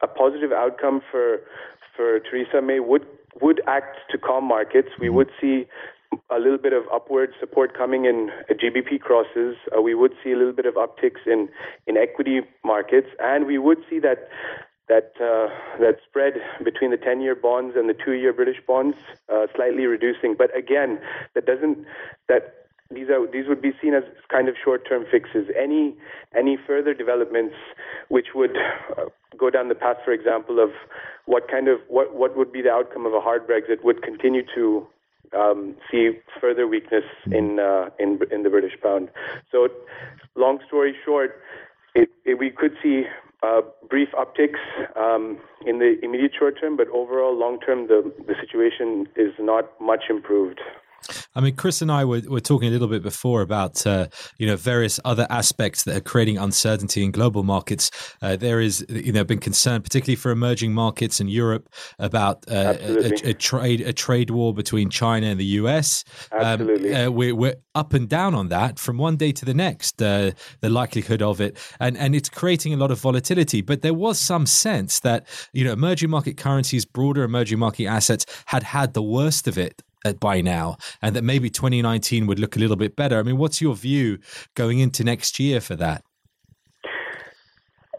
a 0.02 0.06
positive 0.06 0.52
outcome 0.52 1.00
for 1.10 1.38
for 1.96 2.20
Theresa 2.20 2.60
May 2.62 2.80
would 2.80 3.06
would 3.40 3.60
act 3.66 3.96
to 4.10 4.18
calm 4.18 4.44
markets. 4.44 4.88
We 5.00 5.10
would 5.10 5.30
see 5.40 5.66
a 6.30 6.38
little 6.38 6.58
bit 6.58 6.72
of 6.72 6.84
upward 6.92 7.30
support 7.40 7.76
coming 7.76 8.04
in 8.04 8.30
GBP 8.50 9.00
crosses. 9.00 9.56
Uh, 9.76 9.82
we 9.82 9.94
would 9.94 10.12
see 10.22 10.32
a 10.32 10.36
little 10.36 10.52
bit 10.52 10.66
of 10.66 10.75
upticks 10.75 11.26
in 11.26 11.48
in 11.86 11.96
equity 11.96 12.40
markets, 12.64 13.08
and 13.18 13.46
we 13.46 13.58
would 13.58 13.78
see 13.88 13.98
that 14.00 14.28
that 14.88 15.12
uh, 15.21 15.49
that 15.81 15.97
spread 16.09 16.35
between 16.64 16.90
the 16.90 16.97
10-year 16.97 17.35
bonds 17.35 17.75
and 17.76 17.88
the 17.88 17.95
two-year 17.95 18.33
British 18.33 18.59
bonds 18.66 18.97
uh, 19.33 19.47
slightly 19.55 19.87
reducing. 19.87 20.35
But 20.37 20.57
again, 20.57 21.00
that 21.35 21.47
doesn't 21.47 21.85
that 22.28 22.66
these 22.90 23.09
are 23.09 23.26
these 23.31 23.49
would 23.49 23.61
be 23.61 23.73
seen 23.83 23.95
as 23.95 24.05
kind 24.28 24.49
of 24.49 24.55
short-term 24.62 25.07
fixes. 25.11 25.49
Any 25.59 25.97
any 26.37 26.57
further 26.57 26.95
developments 26.95 27.57
which 28.09 28.28
would 28.35 28.57
uh, 28.97 29.07
go 29.37 29.50
down 29.50 29.69
the 29.69 29.75
path, 29.75 29.97
for 30.05 30.12
example, 30.12 30.61
of 30.61 30.71
what 31.25 31.49
kind 31.50 31.69
of 31.69 31.81
what 31.88 32.14
what 32.14 32.37
would 32.37 32.52
be 32.52 32.62
the 32.62 32.71
outcome 32.71 33.07
of 33.07 33.12
a 33.12 33.21
hard 33.21 33.47
Brexit 33.47 33.83
would 33.83 34.02
continue 34.02 34.43
to 34.55 34.87
um, 35.37 35.75
see 35.90 36.11
further 36.40 36.66
weakness 36.66 37.05
in 37.33 37.59
uh, 37.59 37.90
in 37.99 38.21
in 38.31 38.45
the 38.45 38.50
British 38.50 38.78
pound. 38.81 39.09
So, 39.50 39.69
long 40.37 40.61
story 40.66 40.95
short, 41.05 41.40
it, 41.95 42.09
it, 42.25 42.38
we 42.38 42.50
could 42.50 42.76
see 42.83 43.05
brief 43.88 44.09
upticks 44.14 44.61
um, 44.97 45.38
in 45.66 45.78
the 45.78 45.97
immediate 46.02 46.33
short 46.38 46.59
term, 46.61 46.76
but 46.76 46.88
overall, 46.88 47.37
long 47.38 47.61
term, 47.61 47.87
the, 47.87 48.12
the 48.26 48.35
situation 48.40 49.07
is 49.16 49.33
not 49.38 49.71
much 49.81 50.05
improved. 50.09 50.61
I 51.37 51.40
mean, 51.40 51.55
Chris 51.55 51.83
and 51.83 51.93
I 51.93 52.05
were, 52.05 52.23
were 52.26 52.40
talking 52.40 52.69
a 52.69 52.71
little 52.71 52.88
bit 52.88 53.02
before 53.02 53.43
about 53.43 53.87
uh, 53.87 54.07
you 54.38 54.47
know 54.47 54.57
various 54.57 54.99
other 55.05 55.26
aspects 55.28 55.85
that 55.85 55.95
are 55.95 56.00
creating 56.00 56.38
uncertainty 56.38 57.05
in 57.05 57.11
global 57.11 57.43
markets. 57.43 57.90
Uh, 58.23 58.37
there 58.37 58.59
is 58.59 58.85
you 58.88 59.12
know 59.12 59.23
been 59.23 59.38
concern, 59.38 59.83
particularly 59.83 60.16
for 60.16 60.31
emerging 60.31 60.73
markets 60.73 61.21
in 61.21 61.28
Europe, 61.28 61.69
about 61.99 62.45
uh, 62.50 62.75
a, 62.81 63.28
a, 63.28 63.35
trade 63.35 63.83
a 63.83 63.93
trade 63.93 64.31
war 64.31 64.55
between 64.55 64.88
China 64.88 65.26
and 65.26 65.38
the 65.38 65.45
U.S. 65.61 66.05
Um, 66.33 66.40
Absolutely, 66.40 66.95
um, 66.95 67.14
we're, 67.14 67.35
we're 67.35 67.57
up 67.75 67.93
and 67.93 68.09
down 68.09 68.35
on 68.35 68.49
that 68.49 68.78
from 68.78 68.97
one 68.97 69.16
day 69.16 69.31
to 69.33 69.45
the 69.45 69.55
next. 69.55 70.00
Uh, 70.00 70.31
the 70.61 70.71
likelihood 70.71 71.21
of 71.21 71.40
it, 71.43 71.59
and 71.78 71.99
and 71.99 72.14
it's 72.14 72.31
creating 72.31 72.73
a 72.73 72.78
lot 72.78 72.90
of 72.90 72.99
volatility. 72.99 73.61
But 73.61 73.83
there 73.83 73.95
was 73.95 74.19
some 74.19 74.47
sense 74.47 75.00
that 75.00 75.26
you 75.52 75.64
know 75.64 75.73
emerging 75.73 76.09
market 76.09 76.38
currencies, 76.38 76.87
broader 76.87 77.25
emerging 77.25 77.59
market 77.59 77.87
assets, 77.87 78.25
had 78.47 78.62
had 78.62 78.95
the 78.95 79.02
worst 79.02 79.47
of 79.47 79.59
it 79.59 79.83
by 80.14 80.40
now, 80.40 80.76
and 81.02 81.14
that 81.16 81.22
maybe 81.22 81.50
2019 81.50 82.26
would 82.26 82.38
look 82.38 82.56
a 82.56 82.58
little 82.58 82.76
bit 82.76 82.96
better. 82.96 83.18
I 83.18 83.22
mean, 83.22 83.38
what's 83.38 83.60
your 83.60 83.75
view 83.75 84.18
going 84.54 84.78
into 84.78 85.04
next 85.04 85.38
year 85.38 85.60
for 85.60 85.76
that? 85.76 86.02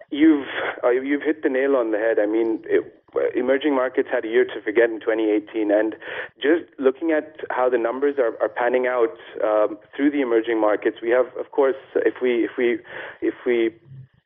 You've 0.09 0.47
uh, 0.83 0.89
you've 0.89 1.21
hit 1.21 1.43
the 1.43 1.49
nail 1.49 1.75
on 1.75 1.91
the 1.91 1.97
head. 1.97 2.17
I 2.19 2.25
mean, 2.25 2.63
it, 2.65 2.97
emerging 3.35 3.75
markets 3.75 4.09
had 4.11 4.25
a 4.25 4.27
year 4.27 4.45
to 4.45 4.61
forget 4.61 4.89
in 4.89 4.99
2018, 4.99 5.71
and 5.71 5.95
just 6.41 6.65
looking 6.79 7.11
at 7.11 7.37
how 7.49 7.69
the 7.69 7.77
numbers 7.77 8.15
are, 8.17 8.39
are 8.41 8.49
panning 8.49 8.87
out 8.87 9.17
um, 9.43 9.77
through 9.95 10.11
the 10.11 10.21
emerging 10.21 10.59
markets, 10.59 10.97
we 11.01 11.09
have, 11.09 11.27
of 11.37 11.51
course, 11.51 11.75
if 11.95 12.15
we 12.21 12.45
if 12.45 12.51
we 12.57 12.79
if 13.21 13.33
we 13.45 13.73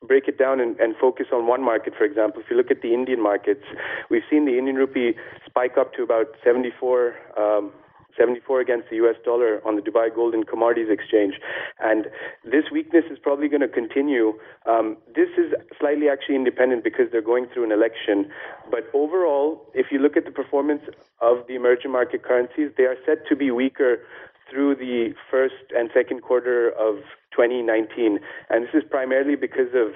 break 0.06 0.28
it 0.28 0.38
down 0.38 0.60
and, 0.60 0.78
and, 0.80 0.94
focus 0.96 1.26
on 1.32 1.46
one 1.46 1.62
market, 1.64 1.94
for 1.96 2.04
example, 2.04 2.42
if 2.42 2.50
you 2.50 2.56
look 2.56 2.70
at 2.70 2.82
the 2.82 2.92
Indian 2.92 3.22
markets, 3.22 3.64
we've 4.10 4.22
seen 4.30 4.44
the 4.44 4.58
Indian 4.58 4.76
rupee 4.76 5.14
spike 5.46 5.76
up 5.78 5.94
to 5.94 6.02
about 6.02 6.26
74. 6.44 7.14
Um, 7.38 7.72
74 8.18 8.60
against 8.60 8.90
the 8.90 8.96
US 8.96 9.16
dollar 9.24 9.66
on 9.66 9.76
the 9.76 9.82
Dubai 9.82 10.14
Gold 10.14 10.34
and 10.34 10.46
Commodities 10.46 10.88
Exchange. 10.90 11.34
And 11.80 12.06
this 12.44 12.64
weakness 12.70 13.04
is 13.10 13.18
probably 13.18 13.48
going 13.48 13.62
to 13.62 13.68
continue. 13.68 14.38
Um, 14.66 14.98
this 15.14 15.28
is 15.38 15.52
slightly 15.80 16.08
actually 16.08 16.36
independent 16.36 16.84
because 16.84 17.06
they're 17.10 17.22
going 17.22 17.46
through 17.52 17.64
an 17.64 17.72
election. 17.72 18.30
But 18.70 18.90
overall, 18.92 19.66
if 19.74 19.86
you 19.90 19.98
look 19.98 20.16
at 20.16 20.24
the 20.24 20.30
performance 20.30 20.82
of 21.20 21.46
the 21.48 21.54
emerging 21.54 21.92
market 21.92 22.22
currencies, 22.22 22.70
they 22.76 22.84
are 22.84 22.96
set 23.06 23.26
to 23.28 23.36
be 23.36 23.50
weaker 23.50 24.04
through 24.52 24.76
the 24.76 25.14
first 25.30 25.72
and 25.76 25.90
second 25.94 26.22
quarter 26.22 26.70
of 26.70 26.96
2019. 27.32 28.18
And 28.50 28.64
this 28.64 28.74
is 28.74 28.82
primarily 28.88 29.36
because 29.36 29.74
of 29.74 29.92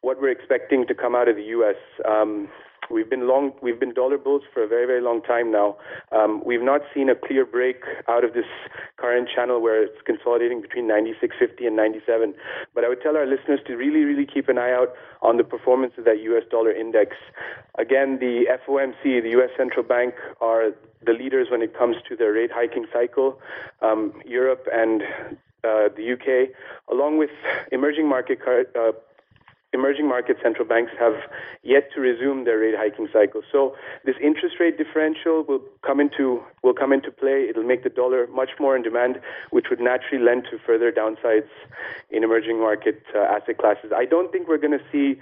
what 0.00 0.20
we're 0.20 0.30
expecting 0.30 0.86
to 0.86 0.94
come 0.94 1.14
out 1.14 1.28
of 1.28 1.36
the 1.36 1.44
U.S. 1.44 1.76
Um, 2.08 2.48
we've 2.90 3.08
been 3.08 3.26
long, 3.28 3.52
we've 3.62 3.78
been 3.78 3.94
dollar 3.94 4.18
bulls 4.18 4.42
for 4.52 4.62
a 4.62 4.68
very, 4.68 4.86
very 4.86 5.00
long 5.00 5.22
time 5.22 5.50
now. 5.50 5.76
Um, 6.12 6.42
we've 6.44 6.62
not 6.62 6.82
seen 6.94 7.08
a 7.08 7.14
clear 7.14 7.44
break 7.44 7.82
out 8.08 8.24
of 8.24 8.32
this 8.32 8.46
current 8.96 9.28
channel 9.34 9.60
where 9.60 9.82
it's 9.82 10.00
consolidating 10.04 10.60
between 10.60 10.86
96.50 10.88 11.66
and 11.66 11.76
97. 11.76 12.34
But 12.74 12.84
I 12.84 12.88
would 12.88 13.02
tell 13.02 13.16
our 13.16 13.26
listeners 13.26 13.60
to 13.66 13.76
really, 13.76 14.04
really 14.04 14.26
keep 14.26 14.48
an 14.48 14.58
eye 14.58 14.72
out 14.72 14.94
on 15.22 15.36
the 15.36 15.44
performance 15.44 15.94
of 15.98 16.04
that 16.04 16.20
U.S. 16.22 16.44
dollar 16.50 16.72
index. 16.72 17.16
Again, 17.78 18.18
the 18.20 18.44
FOMC, 18.66 19.22
the 19.22 19.30
U.S. 19.30 19.50
Central 19.56 19.84
Bank, 19.84 20.14
are 20.40 20.70
the 21.04 21.12
leaders 21.12 21.48
when 21.50 21.62
it 21.62 21.76
comes 21.76 21.96
to 22.08 22.16
their 22.16 22.32
rate 22.32 22.50
hiking 22.52 22.86
cycle. 22.92 23.40
Um, 23.82 24.12
Europe 24.24 24.66
and 24.72 25.02
uh, 25.64 25.88
the 25.96 26.12
UK, 26.12 26.50
along 26.92 27.18
with 27.18 27.30
emerging 27.72 28.08
market 28.08 28.38
uh, 28.46 28.92
emerging 29.76 30.08
market 30.08 30.36
central 30.42 30.66
banks 30.66 30.92
have 30.98 31.16
yet 31.62 31.84
to 31.94 32.00
resume 32.00 32.44
their 32.44 32.58
rate 32.58 32.74
hiking 32.76 33.08
cycle. 33.12 33.42
So 33.52 33.76
this 34.04 34.16
interest 34.28 34.56
rate 34.58 34.76
differential 34.82 35.44
will 35.48 35.62
come 35.88 36.00
into 36.00 36.42
will 36.64 36.78
come 36.82 36.92
into 36.92 37.10
play. 37.22 37.46
It'll 37.48 37.70
make 37.72 37.82
the 37.84 37.94
dollar 38.00 38.26
much 38.42 38.52
more 38.58 38.74
in 38.76 38.82
demand, 38.82 39.20
which 39.50 39.66
would 39.70 39.80
naturally 39.80 40.22
lend 40.24 40.42
to 40.50 40.58
further 40.66 40.90
downsides 40.90 41.52
in 42.10 42.24
emerging 42.24 42.58
market 42.58 43.02
uh, 43.14 43.34
asset 43.34 43.58
classes. 43.58 43.92
I 43.94 44.04
don't 44.04 44.32
think 44.32 44.48
we're 44.48 44.64
going 44.66 44.78
to 44.82 44.86
see 44.92 45.20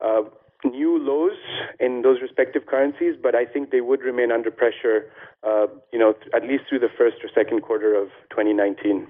uh, 0.00 0.22
new 0.64 0.98
lows 0.98 1.38
in 1.80 2.02
those 2.02 2.20
respective 2.20 2.66
currencies, 2.66 3.14
but 3.22 3.34
I 3.34 3.44
think 3.44 3.70
they 3.70 3.80
would 3.80 4.00
remain 4.00 4.32
under 4.32 4.50
pressure, 4.50 5.10
uh, 5.42 5.66
you 5.92 5.98
know, 5.98 6.14
at 6.34 6.42
least 6.42 6.64
through 6.68 6.80
the 6.80 6.88
first 6.96 7.16
or 7.22 7.30
second 7.34 7.62
quarter 7.62 7.94
of 7.94 8.08
2019. 8.30 9.06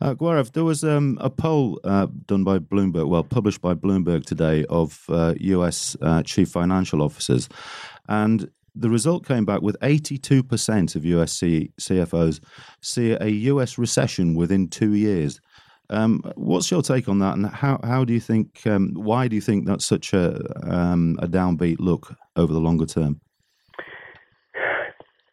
Uh, 0.00 0.14
Gaurav, 0.14 0.52
there 0.52 0.64
was 0.64 0.84
um, 0.84 1.18
a 1.20 1.30
poll 1.30 1.80
uh, 1.84 2.06
done 2.26 2.44
by 2.44 2.58
Bloomberg, 2.58 3.08
well, 3.08 3.24
published 3.24 3.60
by 3.60 3.74
Bloomberg 3.74 4.24
today 4.24 4.64
of 4.68 5.04
US 5.08 5.96
uh, 6.02 6.06
uh, 6.08 6.22
chief 6.22 6.48
financial 6.48 7.02
officers, 7.02 7.48
and 8.08 8.50
the 8.74 8.88
result 8.88 9.26
came 9.26 9.44
back 9.44 9.60
with 9.60 9.76
82% 9.80 10.96
of 10.96 11.04
US 11.04 11.40
CFOs 11.40 12.40
see 12.80 13.12
a 13.12 13.28
US 13.52 13.76
recession 13.76 14.34
within 14.34 14.68
two 14.68 14.94
years. 14.94 15.40
Um, 15.90 16.22
what's 16.36 16.70
your 16.70 16.82
take 16.82 17.08
on 17.08 17.18
that, 17.20 17.36
and 17.36 17.46
how 17.46 17.80
how 17.82 18.04
do 18.04 18.12
you 18.12 18.20
think? 18.20 18.66
Um, 18.66 18.92
why 18.94 19.28
do 19.28 19.34
you 19.34 19.40
think 19.42 19.66
that's 19.66 19.86
such 19.86 20.12
a 20.12 20.38
um, 20.70 21.18
a 21.20 21.26
downbeat 21.26 21.80
look 21.80 22.14
over 22.36 22.52
the 22.52 22.60
longer 22.60 22.86
term? 22.86 23.20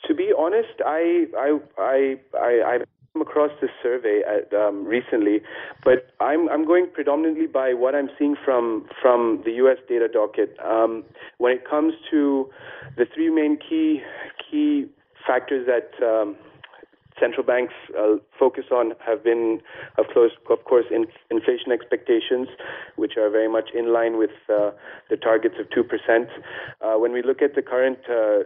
To 0.07 0.13
be 0.13 0.31
honest, 0.37 0.79
I 0.85 1.25
I 1.37 1.59
I 1.77 2.17
I, 2.37 2.79
across 3.19 3.51
this 3.61 3.71
survey 3.81 4.21
at, 4.27 4.53
um, 4.53 4.85
recently, 4.85 5.41
but 5.83 6.11
I'm 6.21 6.47
I'm 6.49 6.65
going 6.65 6.87
predominantly 6.93 7.47
by 7.47 7.73
what 7.73 7.93
I'm 7.93 8.09
seeing 8.17 8.35
from 8.43 8.87
from 9.01 9.41
the 9.43 9.51
U.S. 9.53 9.77
data 9.89 10.07
docket. 10.07 10.57
Um, 10.63 11.03
when 11.37 11.51
it 11.53 11.69
comes 11.69 11.93
to 12.11 12.49
the 12.97 13.05
three 13.13 13.29
main 13.29 13.57
key 13.57 14.01
key 14.39 14.85
factors 15.27 15.67
that 15.67 15.91
um, 16.05 16.35
central 17.19 17.45
banks 17.45 17.73
uh, 17.97 18.15
focus 18.37 18.65
on 18.71 18.93
have 19.05 19.23
been, 19.23 19.61
of 19.97 20.05
course, 20.13 20.31
of 20.49 20.63
course 20.65 20.85
in, 20.91 21.05
inflation 21.31 21.71
expectations, 21.71 22.47
which 22.95 23.13
are 23.17 23.29
very 23.29 23.47
much 23.47 23.69
in 23.73 23.93
line 23.93 24.17
with 24.17 24.31
uh, 24.49 24.71
the 25.09 25.17
targets 25.17 25.55
of 25.59 25.67
2%. 25.69 26.27
Uh, 26.81 26.99
when 26.99 27.11
we 27.11 27.21
look 27.23 27.41
at 27.41 27.55
the 27.55 27.61
current 27.61 27.99
uh, 28.09 28.43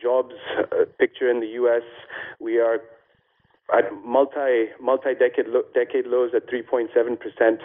jobs 0.00 0.34
uh, 0.58 0.84
picture 0.98 1.30
in 1.30 1.40
the 1.40 1.48
U.S., 1.48 1.82
we 2.40 2.58
are 2.58 2.80
at 3.70 3.84
multi 4.04 4.68
multi 4.80 5.14
decade 5.14 5.46
lo- 5.48 5.64
decade 5.74 6.06
lows 6.06 6.32
at 6.34 6.48
3.7 6.48 6.88
percent. 7.18 7.60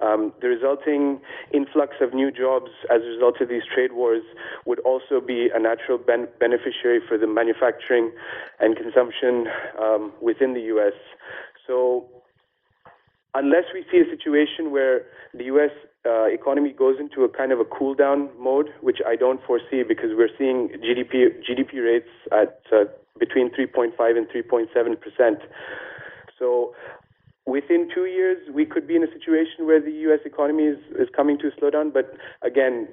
Um, 0.00 0.32
the 0.40 0.48
resulting 0.48 1.20
influx 1.52 1.96
of 2.00 2.14
new 2.14 2.30
jobs 2.30 2.70
as 2.90 3.02
a 3.02 3.08
result 3.08 3.40
of 3.40 3.48
these 3.48 3.62
trade 3.72 3.92
wars 3.92 4.22
would 4.66 4.80
also 4.80 5.20
be 5.20 5.48
a 5.54 5.58
natural 5.58 5.98
ben- 5.98 6.28
beneficiary 6.38 7.00
for 7.06 7.18
the 7.18 7.26
manufacturing 7.26 8.12
and 8.60 8.76
consumption 8.76 9.46
um, 9.80 10.12
within 10.20 10.54
the 10.54 10.62
U.S. 10.76 10.94
So, 11.66 12.06
unless 13.34 13.64
we 13.74 13.84
see 13.90 13.98
a 13.98 14.08
situation 14.08 14.70
where 14.70 15.02
the 15.34 15.44
U.S. 15.44 15.70
Uh, 16.06 16.24
economy 16.24 16.72
goes 16.72 16.96
into 17.00 17.24
a 17.24 17.28
kind 17.28 17.52
of 17.52 17.58
a 17.58 17.64
cool 17.64 17.94
down 17.94 18.30
mode, 18.38 18.68
which 18.80 18.98
I 19.06 19.16
don't 19.16 19.44
foresee 19.44 19.82
because 19.82 20.10
we're 20.14 20.30
seeing 20.38 20.68
GDP 20.68 21.42
GDP 21.44 21.84
rates 21.84 22.08
at 22.32 22.62
uh, 22.72 22.84
between 23.18 23.50
3.5 23.50 23.92
and 24.16 24.26
3.7 24.28 25.00
percent. 25.00 25.38
So 26.38 26.74
within 27.46 27.88
two 27.92 28.06
years, 28.06 28.38
we 28.52 28.66
could 28.66 28.86
be 28.86 28.96
in 28.96 29.02
a 29.02 29.12
situation 29.12 29.66
where 29.66 29.80
the 29.80 29.90
U.S. 30.08 30.20
economy 30.24 30.64
is, 30.64 30.78
is 30.98 31.08
coming 31.14 31.38
to 31.38 31.48
a 31.48 31.50
slowdown. 31.52 31.92
But 31.92 32.14
again, 32.42 32.88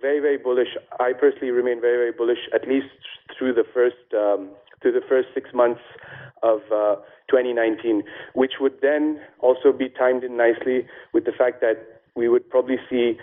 very, 0.00 0.20
very 0.20 0.36
bullish. 0.36 0.76
I 0.98 1.12
personally 1.12 1.50
remain 1.50 1.80
very, 1.80 1.96
very 1.96 2.12
bullish, 2.12 2.48
at 2.54 2.68
least 2.68 2.88
through 3.36 3.54
the 3.54 3.64
first 3.72 3.96
um, 4.14 4.50
through 4.82 4.92
the 4.92 5.06
first 5.06 5.28
six 5.34 5.50
months 5.52 5.80
of 6.42 6.60
uh, 6.72 6.96
2019, 7.28 8.02
which 8.34 8.52
would 8.60 8.80
then 8.80 9.20
also 9.40 9.72
be 9.72 9.90
timed 9.90 10.24
in 10.24 10.36
nicely 10.38 10.86
with 11.12 11.26
the 11.26 11.32
fact 11.32 11.60
that 11.60 12.00
we 12.14 12.28
would 12.28 12.48
probably 12.48 12.76
see 12.88 13.18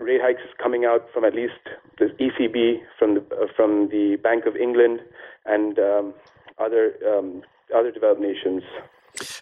rate 0.00 0.20
hikes 0.22 0.40
is 0.42 0.50
coming 0.60 0.84
out 0.84 1.06
from 1.12 1.24
at 1.24 1.34
least 1.34 1.60
the 1.98 2.06
ECB, 2.18 2.80
from 2.98 3.14
the 3.14 3.20
uh, 3.20 3.46
from 3.54 3.88
the 3.88 4.16
Bank 4.22 4.46
of 4.46 4.56
England, 4.56 5.00
and 5.46 5.78
um, 5.78 6.14
other 6.58 6.94
um, 7.06 7.42
other 7.74 7.90
developed 7.90 8.20
nations. 8.20 8.62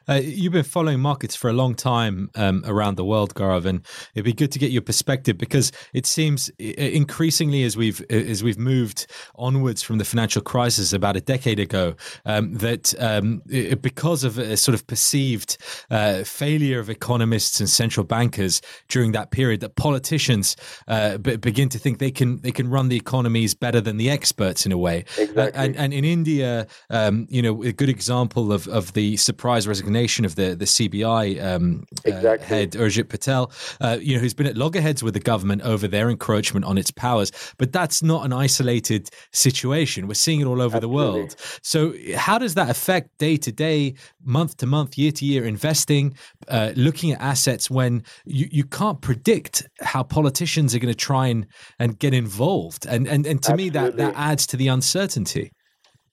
Uh, 0.08 0.14
you've 0.14 0.52
been 0.52 0.64
following 0.64 1.00
markets 1.00 1.36
for 1.36 1.48
a 1.48 1.52
long 1.52 1.74
time 1.74 2.30
um, 2.34 2.62
around 2.66 2.96
the 2.96 3.04
world, 3.04 3.34
Gaurav, 3.34 3.64
and 3.64 3.84
it'd 4.14 4.24
be 4.24 4.32
good 4.32 4.52
to 4.52 4.58
get 4.58 4.70
your 4.70 4.82
perspective 4.82 5.38
because 5.38 5.72
it 5.92 6.06
seems 6.06 6.48
increasingly 6.58 7.62
as 7.64 7.76
we've 7.76 8.00
as 8.10 8.42
we've 8.42 8.58
moved 8.58 9.06
onwards 9.36 9.82
from 9.82 9.98
the 9.98 10.04
financial 10.04 10.42
crisis 10.42 10.92
about 10.92 11.16
a 11.16 11.20
decade 11.20 11.60
ago 11.60 11.94
um, 12.26 12.54
that 12.54 12.94
um, 13.00 13.42
it, 13.48 13.82
because 13.82 14.24
of 14.24 14.38
a 14.38 14.56
sort 14.56 14.74
of 14.74 14.86
perceived 14.86 15.56
uh, 15.90 16.24
failure 16.24 16.78
of 16.78 16.90
economists 16.90 17.60
and 17.60 17.68
central 17.68 18.04
bankers 18.04 18.60
during 18.88 19.12
that 19.12 19.30
period, 19.30 19.60
that 19.60 19.76
politicians 19.76 20.56
uh, 20.88 21.18
b- 21.18 21.36
begin 21.36 21.68
to 21.68 21.78
think 21.78 21.98
they 21.98 22.10
can 22.10 22.40
they 22.40 22.52
can 22.52 22.68
run 22.68 22.88
the 22.88 22.96
economies 22.96 23.54
better 23.54 23.80
than 23.80 23.96
the 23.96 24.10
experts 24.10 24.66
in 24.66 24.72
a 24.72 24.78
way. 24.78 25.04
Exactly. 25.18 25.52
and, 25.54 25.76
and 25.76 25.92
in 25.92 26.04
India, 26.04 26.66
um, 26.90 27.26
you 27.30 27.42
know, 27.42 27.62
a 27.62 27.72
good 27.72 27.88
example 27.88 28.52
of 28.52 28.66
of 28.68 28.92
the 28.94 29.16
surprise 29.16 29.67
resignation 29.68 30.24
of 30.24 30.34
the 30.34 30.54
the 30.54 30.64
CBI 30.64 31.42
um, 31.42 31.84
uh, 31.98 32.10
exactly. 32.10 32.44
uh, 32.44 32.48
head 32.48 32.70
Urjit 32.72 33.08
Patel, 33.08 33.52
uh, 33.80 33.98
you 34.00 34.14
know, 34.14 34.20
who's 34.20 34.34
been 34.34 34.46
at 34.46 34.56
loggerheads 34.56 35.02
with 35.02 35.14
the 35.14 35.20
government 35.20 35.62
over 35.62 35.86
their 35.88 36.10
encroachment 36.10 36.64
on 36.64 36.78
its 36.78 36.90
powers. 36.90 37.32
But 37.58 37.72
that's 37.72 38.02
not 38.02 38.24
an 38.24 38.32
isolated 38.32 39.10
situation. 39.32 40.06
We're 40.08 40.14
seeing 40.14 40.40
it 40.40 40.46
all 40.46 40.62
over 40.62 40.76
Absolutely. 40.76 40.80
the 40.80 40.88
world. 40.88 41.36
So 41.62 41.94
how 42.16 42.38
does 42.38 42.54
that 42.54 42.70
affect 42.70 43.16
day 43.18 43.36
to 43.36 43.52
day, 43.52 43.94
month 44.24 44.56
to 44.58 44.66
month, 44.66 44.96
year 44.98 45.12
to 45.12 45.24
year 45.24 45.44
investing, 45.44 46.16
uh, 46.48 46.72
looking 46.76 47.12
at 47.12 47.20
assets 47.20 47.70
when 47.70 48.02
you, 48.24 48.48
you 48.50 48.64
can't 48.64 49.00
predict 49.00 49.68
how 49.80 50.02
politicians 50.02 50.74
are 50.74 50.78
going 50.78 50.92
to 50.92 50.98
try 50.98 51.26
and, 51.26 51.46
and 51.78 51.98
get 51.98 52.14
involved? 52.14 52.86
And 52.86 53.06
and, 53.06 53.26
and 53.26 53.42
to 53.42 53.52
Absolutely. 53.52 53.64
me 53.64 53.70
that 53.70 53.96
that 53.96 54.14
adds 54.16 54.46
to 54.48 54.56
the 54.56 54.68
uncertainty. 54.68 55.52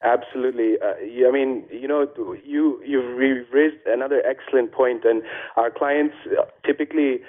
Absolutely. 0.03 0.75
Uh, 0.81 1.27
I 1.27 1.31
mean, 1.31 1.63
you 1.71 1.87
know, 1.87 2.07
you 2.45 2.81
you've 2.85 3.17
raised 3.51 3.77
another 3.85 4.21
excellent 4.25 4.71
point, 4.71 5.03
and 5.05 5.23
our 5.55 5.71
clients 5.71 6.15
uh, 6.27 6.43
typically 6.65 7.21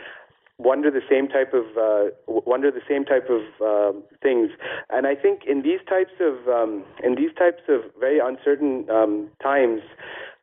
wonder 0.59 0.91
the 0.91 1.03
same 1.09 1.29
type 1.29 1.53
of 1.55 1.65
uh, 1.77 2.11
wonder 2.27 2.71
the 2.71 2.83
same 2.89 3.05
type 3.05 3.29
of 3.31 3.43
uh, 3.65 3.99
things. 4.23 4.51
And 4.91 5.07
I 5.07 5.15
think 5.15 5.43
in 5.47 5.63
these 5.63 5.81
types 5.89 6.13
of 6.21 6.49
um, 6.49 6.85
in 7.03 7.15
these 7.15 7.31
types 7.39 7.63
of 7.69 7.83
very 8.01 8.19
uncertain 8.19 8.89
um, 8.91 9.29
times, 9.43 9.83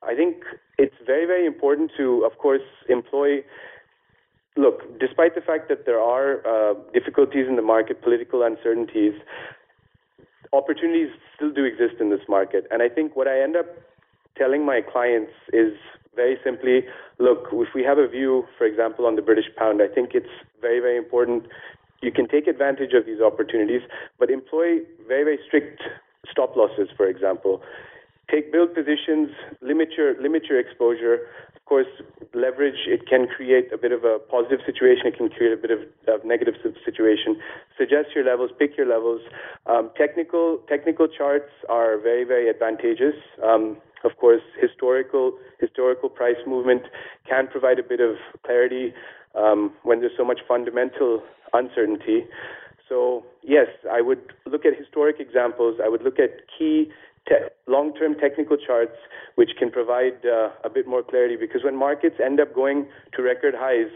I 0.01 0.15
think 0.15 0.43
it's 0.77 0.95
very 1.05 1.25
very 1.25 1.45
important 1.45 1.91
to, 1.97 2.27
of 2.29 2.38
course, 2.38 2.65
employ. 2.89 3.43
Look, 4.55 4.99
despite 4.99 5.33
the 5.33 5.41
fact 5.41 5.67
that 5.69 5.88
there 5.88 5.99
are 5.99 6.45
uh, 6.45 6.75
difficulties 6.93 7.47
in 7.49 7.55
the 7.55 7.63
market, 7.63 8.03
political 8.03 8.43
uncertainties, 8.43 9.13
opportunities 10.54 11.10
still 11.36 11.52
do 11.52 11.66
exist 11.66 11.96
in 12.00 12.10
this 12.10 12.22
market. 12.30 12.66
And 12.72 12.82
I 12.82 12.88
think 12.88 13.16
what 13.16 13.28
I 13.28 13.42
end 13.42 13.56
up 13.58 13.66
telling 14.38 14.66
my 14.66 14.82
clients 14.82 15.32
is 15.52 15.74
very 16.16 16.38
simply 16.44 16.86
look, 17.20 17.48
if 17.52 17.70
we 17.74 17.84
have 17.84 17.98
a 17.98 18.08
view, 18.08 18.46
for 18.58 18.66
example, 18.66 19.06
on 19.06 19.16
the 19.16 19.22
British 19.22 19.46
pound, 19.58 19.82
I 19.82 19.88
think 19.88 20.12
it's 20.13 20.30
very, 20.62 20.80
very 20.80 20.98
important. 20.98 21.48
You 22.02 22.12
can 22.12 22.28
take 22.28 22.48
advantage 22.48 22.94
of 22.94 23.06
these 23.06 23.20
opportunities, 23.22 23.82
but 24.20 24.30
employ 24.30 24.80
very, 25.08 25.24
very 25.24 25.39
strict 25.48 25.82
stop 26.30 26.56
losses, 26.56 26.89
for 26.96 27.08
example. 27.08 27.62
Take 28.30 28.52
build 28.52 28.74
positions, 28.74 29.30
limit 29.62 29.89
your 29.98 30.22
limit 30.22 30.46
your 30.50 30.60
exposure, 30.60 31.28
of 31.63 31.69
course, 31.69 31.88
leverage 32.34 32.88
it 32.88 33.08
can 33.08 33.26
create 33.26 33.71
a 33.71 33.78
bit 33.78 33.93
of 33.93 34.04
a 34.04 34.19
positive 34.19 34.60
situation. 34.65 35.08
It 35.08 35.15
can 35.15 35.30
create 35.30 35.54
a 35.54 35.58
bit 35.58 35.71
of, 35.71 35.80
of 36.10 36.26
negative 36.26 36.56
situation. 36.84 37.39
Suggest 37.78 38.10
your 38.13 38.26
levels, 38.26 38.52
pick 38.60 38.76
your 38.76 38.86
levels. 38.86 39.21
Um, 39.65 39.89
technical 39.97 40.60
technical 40.67 41.08
charts 41.08 41.49
are 41.69 41.97
very 41.97 42.26
very 42.26 42.49
advantageous. 42.49 43.15
Um, 43.41 43.78
of 44.04 44.17
course, 44.17 44.41
historical 44.60 45.39
historical 45.58 46.10
price 46.10 46.36
movement 46.45 46.84
can 47.30 47.47
provide 47.47 47.80
a 47.80 47.84
bit 47.84 48.02
of 48.02 48.17
clarity 48.45 48.93
um, 49.34 49.71
when 49.84 50.02
there's 50.02 50.17
so 50.17 50.26
much 50.26 50.41
fundamental 50.45 51.23
uncertainty. 51.54 52.26
So 52.89 53.23
yes, 53.41 53.67
I 53.89 54.02
would 54.02 54.34
look 54.45 54.65
at 54.65 54.78
historic 54.78 55.21
examples. 55.21 55.80
I 55.82 55.88
would 55.88 56.04
look 56.04 56.19
at 56.19 56.41
key 56.60 56.91
te- 57.27 57.49
long-term 57.67 58.15
technical 58.15 58.57
charts 58.57 58.97
which 59.36 59.51
can 59.57 59.71
provide 59.71 60.25
uh, 60.25 60.49
a 60.63 60.69
bit 60.69 60.88
more 60.88 61.03
clarity 61.03 61.36
because 61.36 61.63
when 61.63 61.75
markets 61.75 62.15
end 62.23 62.39
up 62.39 62.53
going 62.53 62.88
to 63.15 63.21
record 63.21 63.53
highs 63.57 63.91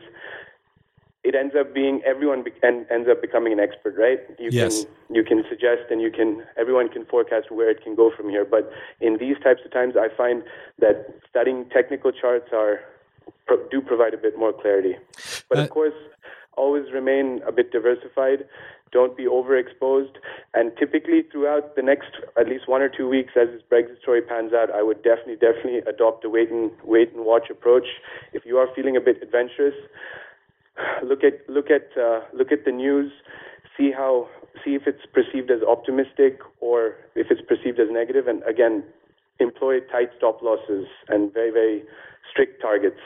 it 1.24 1.36
ends 1.36 1.54
up 1.60 1.74
being 1.74 2.02
everyone 2.06 2.44
be- 2.44 2.54
and 2.64 2.86
ends 2.90 3.10
up 3.12 3.22
becoming 3.22 3.52
an 3.52 3.60
expert 3.60 3.96
right? 3.98 4.20
You 4.40 4.50
yes. 4.52 4.84
can 4.84 5.16
you 5.16 5.24
can 5.24 5.44
suggest 5.50 5.92
and 5.92 6.02
you 6.02 6.12
can 6.12 6.44
everyone 6.58 6.88
can 6.90 7.06
forecast 7.06 7.52
where 7.52 7.70
it 7.70 7.84
can 7.84 7.96
go 7.96 8.12
from 8.16 8.30
here. 8.30 8.46
But 8.46 8.72
in 9.02 9.18
these 9.18 9.36
types 9.44 9.62
of 9.66 9.72
times 9.72 9.96
i 9.98 10.08
find 10.16 10.44
that 10.80 11.08
studying 11.30 11.66
technical 11.70 12.12
charts 12.12 12.50
are 12.54 12.80
pro- 13.46 13.68
do 13.70 13.82
provide 13.82 14.14
a 14.14 14.18
bit 14.18 14.38
more 14.38 14.54
clarity. 14.54 14.96
But 15.50 15.58
uh, 15.58 15.64
of 15.64 15.70
course 15.70 15.96
always 16.56 16.92
remain 16.92 17.42
a 17.46 17.52
bit 17.52 17.72
diversified 17.72 18.46
don't 18.92 19.16
be 19.18 19.26
overexposed. 19.26 20.16
And 20.54 20.72
typically, 20.78 21.24
throughout 21.32 21.76
the 21.76 21.82
next 21.82 22.12
at 22.40 22.48
least 22.48 22.68
one 22.68 22.82
or 22.82 22.90
two 22.90 23.08
weeks, 23.08 23.34
as 23.40 23.48
this 23.50 23.62
Brexit 23.72 24.02
story 24.02 24.22
pans 24.22 24.54
out, 24.54 24.70
I 24.72 24.84
would 24.84 25.04
definitely, 25.04 25.36
definitely 25.36 25.80
adopt 25.80 26.26
a 26.26 26.30
wait 26.30 26.50
and 26.50 26.72
wait 26.84 27.14
and 27.14 27.26
watch 27.26 27.50
approach. 27.50 27.88
If 28.34 28.46
you 28.46 28.58
are 28.58 28.68
feeling 28.76 28.96
a 28.96 29.02
bit 29.02 29.22
adventurous, 29.22 29.76
look 31.04 31.24
at 31.24 31.48
look 31.50 31.70
at 31.70 31.90
uh, 32.00 32.22
look 32.34 32.52
at 32.52 32.66
the 32.66 32.72
news, 32.72 33.12
see 33.78 33.92
how 33.92 34.28
see 34.64 34.76
if 34.76 34.84
it's 34.88 35.06
perceived 35.14 35.52
as 35.52 35.62
optimistic 35.64 36.40
or 36.60 36.96
if 37.16 37.28
it's 37.30 37.42
perceived 37.42 37.80
as 37.80 37.88
negative, 37.92 38.28
and 38.28 38.44
again, 38.44 38.84
employ 39.40 39.80
tight 39.82 40.10
stop 40.18 40.42
losses 40.42 40.88
and 41.10 41.34
very 41.34 41.52
very 41.52 41.84
strict 42.32 42.62
targets. 42.62 43.00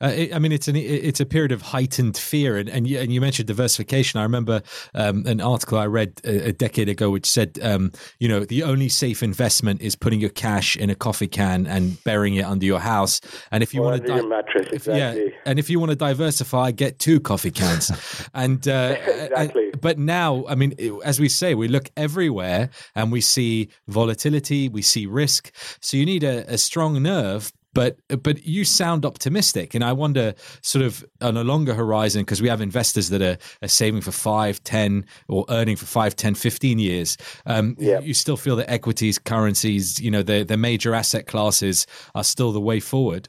Uh, 0.00 0.26
I 0.34 0.38
mean, 0.40 0.50
it's 0.50 0.66
an 0.66 0.74
it's 0.74 1.20
a 1.20 1.26
period 1.26 1.52
of 1.52 1.62
heightened 1.62 2.16
fear, 2.16 2.56
and 2.56 2.68
and 2.68 2.88
you, 2.88 2.98
and 2.98 3.12
you 3.12 3.20
mentioned 3.20 3.46
diversification. 3.46 4.18
I 4.18 4.24
remember 4.24 4.62
um, 4.94 5.24
an 5.26 5.40
article 5.40 5.78
I 5.78 5.86
read 5.86 6.20
a, 6.24 6.48
a 6.48 6.52
decade 6.52 6.88
ago 6.88 7.10
which 7.10 7.24
said, 7.24 7.58
um, 7.62 7.92
you 8.18 8.28
know, 8.28 8.44
the 8.44 8.64
only 8.64 8.88
safe 8.88 9.22
investment 9.22 9.80
is 9.80 9.94
putting 9.94 10.20
your 10.20 10.30
cash 10.30 10.74
in 10.76 10.90
a 10.90 10.96
coffee 10.96 11.28
can 11.28 11.66
and 11.68 12.02
burying 12.02 12.34
it 12.34 12.44
under 12.44 12.66
your 12.66 12.80
house. 12.80 13.20
And 13.52 13.62
if 13.62 13.72
you 13.72 13.82
want 13.82 14.04
to, 14.04 14.08
di- 14.08 14.22
mattress, 14.22 14.66
if, 14.72 14.86
yeah, 14.88 15.14
and 15.46 15.60
if 15.60 15.70
you 15.70 15.78
want 15.78 15.90
to 15.90 15.96
diversify, 15.96 16.72
get 16.72 16.98
two 16.98 17.20
coffee 17.20 17.52
cans. 17.52 18.28
and 18.34 18.66
uh, 18.66 18.96
exactly. 19.06 19.66
And, 19.66 19.80
but 19.80 19.98
now, 19.98 20.44
I 20.48 20.56
mean, 20.56 20.74
as 21.04 21.20
we 21.20 21.28
say, 21.28 21.54
we 21.54 21.68
look 21.68 21.90
everywhere 21.96 22.70
and 22.96 23.12
we 23.12 23.20
see 23.20 23.68
volatility, 23.86 24.68
we 24.68 24.82
see 24.82 25.06
risk. 25.06 25.54
So 25.80 25.96
you 25.96 26.06
need 26.06 26.24
a, 26.24 26.52
a 26.52 26.58
strong 26.58 27.00
nerve 27.02 27.52
but 27.74 27.98
but 28.22 28.44
you 28.44 28.64
sound 28.64 29.04
optimistic, 29.04 29.74
and 29.74 29.84
I 29.84 29.92
wonder, 29.92 30.34
sort 30.62 30.84
of 30.84 31.04
on 31.20 31.36
a 31.36 31.44
longer 31.44 31.74
horizon, 31.74 32.22
because 32.22 32.42
we 32.42 32.48
have 32.48 32.60
investors 32.60 33.08
that 33.08 33.22
are, 33.22 33.38
are 33.62 33.68
saving 33.68 34.02
for 34.02 34.12
five, 34.12 34.62
ten, 34.64 35.04
or 35.28 35.44
earning 35.48 35.76
for 35.76 35.86
five, 35.86 36.14
ten, 36.16 36.34
fifteen 36.34 36.78
years. 36.78 37.16
Um, 37.46 37.76
yeah. 37.78 38.00
You 38.00 38.14
still 38.14 38.36
feel 38.36 38.56
that 38.56 38.70
equities, 38.70 39.18
currencies, 39.18 40.00
you 40.00 40.10
know, 40.10 40.22
the 40.22 40.44
the 40.44 40.56
major 40.56 40.94
asset 40.94 41.26
classes 41.26 41.86
are 42.14 42.24
still 42.24 42.52
the 42.52 42.60
way 42.60 42.80
forward. 42.80 43.28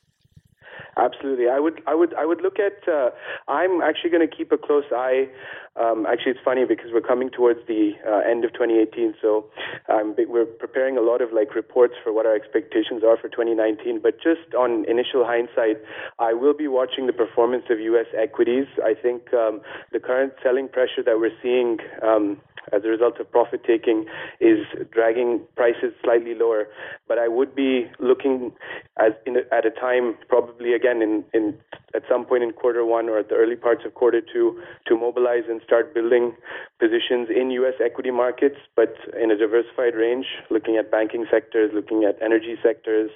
Absolutely, 0.98 1.50
I 1.50 1.60
would, 1.60 1.82
I 1.88 1.96
would, 1.96 2.14
I 2.14 2.26
would 2.26 2.42
look 2.42 2.58
at. 2.60 2.88
Uh, 2.88 3.10
I'm 3.48 3.82
actually 3.82 4.12
going 4.12 4.28
to 4.28 4.36
keep 4.36 4.52
a 4.52 4.58
close 4.58 4.84
eye. 4.92 5.28
Um, 5.76 6.06
actually, 6.06 6.34
it's 6.34 6.46
funny 6.46 6.66
because 6.66 6.92
we're 6.94 7.02
coming 7.02 7.32
towards 7.32 7.60
the 7.68 7.94
uh, 8.06 8.30
end 8.30 8.46
of 8.46 8.54
2018, 8.54 9.16
so 9.20 9.50
um, 9.90 10.14
we're 10.18 10.46
preparing 10.46 10.96
a 10.98 11.02
lot 11.02 11.22
of 11.22 11.34
like 11.34 11.56
reports 11.56 11.96
for 12.04 12.14
what 12.14 12.28
our 12.28 12.36
expectations 12.36 13.02
are 13.04 13.18
for 13.18 13.28
2019. 13.28 14.02
But 14.04 14.18
just 14.22 14.54
on 14.54 14.86
initial 14.88 15.26
hindsight, 15.26 15.82
I 16.20 16.34
will 16.34 16.54
be 16.54 16.68
watching 16.68 17.08
the 17.08 17.14
performance 17.14 17.66
of 17.72 17.80
U.S. 17.80 18.08
equities. 18.16 18.68
I 18.84 18.94
think 18.94 19.34
um, 19.34 19.62
the 19.92 20.00
current 20.00 20.34
selling 20.44 20.68
pressure 20.70 21.02
that 21.06 21.18
we're 21.18 21.34
seeing 21.42 21.80
um, 22.04 22.38
as 22.72 22.84
a 22.86 22.88
result 22.88 23.20
of 23.20 23.30
profit 23.32 23.64
taking 23.66 24.06
is 24.40 24.60
dragging 24.92 25.42
prices 25.56 25.94
slightly 26.04 26.34
lower. 26.36 26.68
But 27.08 27.18
I 27.18 27.28
would 27.28 27.56
be 27.56 27.88
looking 28.00 28.54
as 28.98 29.14
in, 29.26 29.38
at 29.52 29.66
a 29.66 29.72
time, 29.72 30.16
probably 30.30 30.74
again 30.74 31.02
in, 31.02 31.24
in 31.34 31.58
at 31.96 32.04
some 32.10 32.26
point 32.26 32.44
in 32.44 32.52
quarter 32.52 32.86
one 32.86 33.10
or 33.10 33.20
at 33.20 33.30
the 33.30 33.36
early 33.36 33.56
parts 33.56 33.82
of 33.86 33.94
quarter 33.96 34.22
two, 34.22 34.62
to 34.88 34.96
mobilize 34.96 35.44
and 35.50 35.62
start 35.66 35.94
building 35.94 36.36
positions 36.80 37.30
in 37.36 37.50
U.S. 37.52 37.74
equity 37.84 38.12
markets, 38.12 38.58
but 38.76 38.94
in 39.20 39.32
a 39.32 39.38
diversified 39.38 39.96
range, 39.96 40.26
looking 40.52 40.78
at 40.78 40.92
banking 40.92 41.26
sectors, 41.32 41.72
looking 41.74 42.04
at 42.04 42.22
energy 42.22 42.56
sectors. 42.62 43.10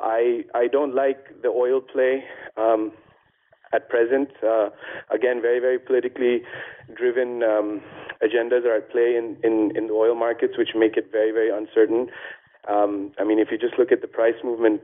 I 0.00 0.44
I 0.54 0.66
don't 0.66 0.94
like 0.94 1.42
the 1.42 1.48
oil 1.48 1.80
play. 1.80 2.24
Um, 2.56 2.92
at 3.72 3.88
present. 3.88 4.30
Uh, 4.42 4.70
again, 5.10 5.42
very, 5.42 5.60
very 5.60 5.78
politically 5.78 6.42
driven 6.96 7.42
um, 7.42 7.82
agendas 8.22 8.64
are 8.64 8.76
at 8.76 8.90
play 8.90 9.16
in, 9.16 9.36
in, 9.42 9.76
in 9.76 9.88
the 9.88 9.92
oil 9.92 10.14
markets, 10.14 10.54
which 10.56 10.70
make 10.74 10.96
it 10.96 11.10
very, 11.10 11.32
very 11.32 11.50
uncertain. 11.50 12.08
Um, 12.68 13.12
I 13.18 13.24
mean, 13.24 13.38
if 13.38 13.48
you 13.50 13.58
just 13.58 13.78
look 13.78 13.92
at 13.92 14.00
the 14.00 14.08
price 14.08 14.34
movement 14.42 14.82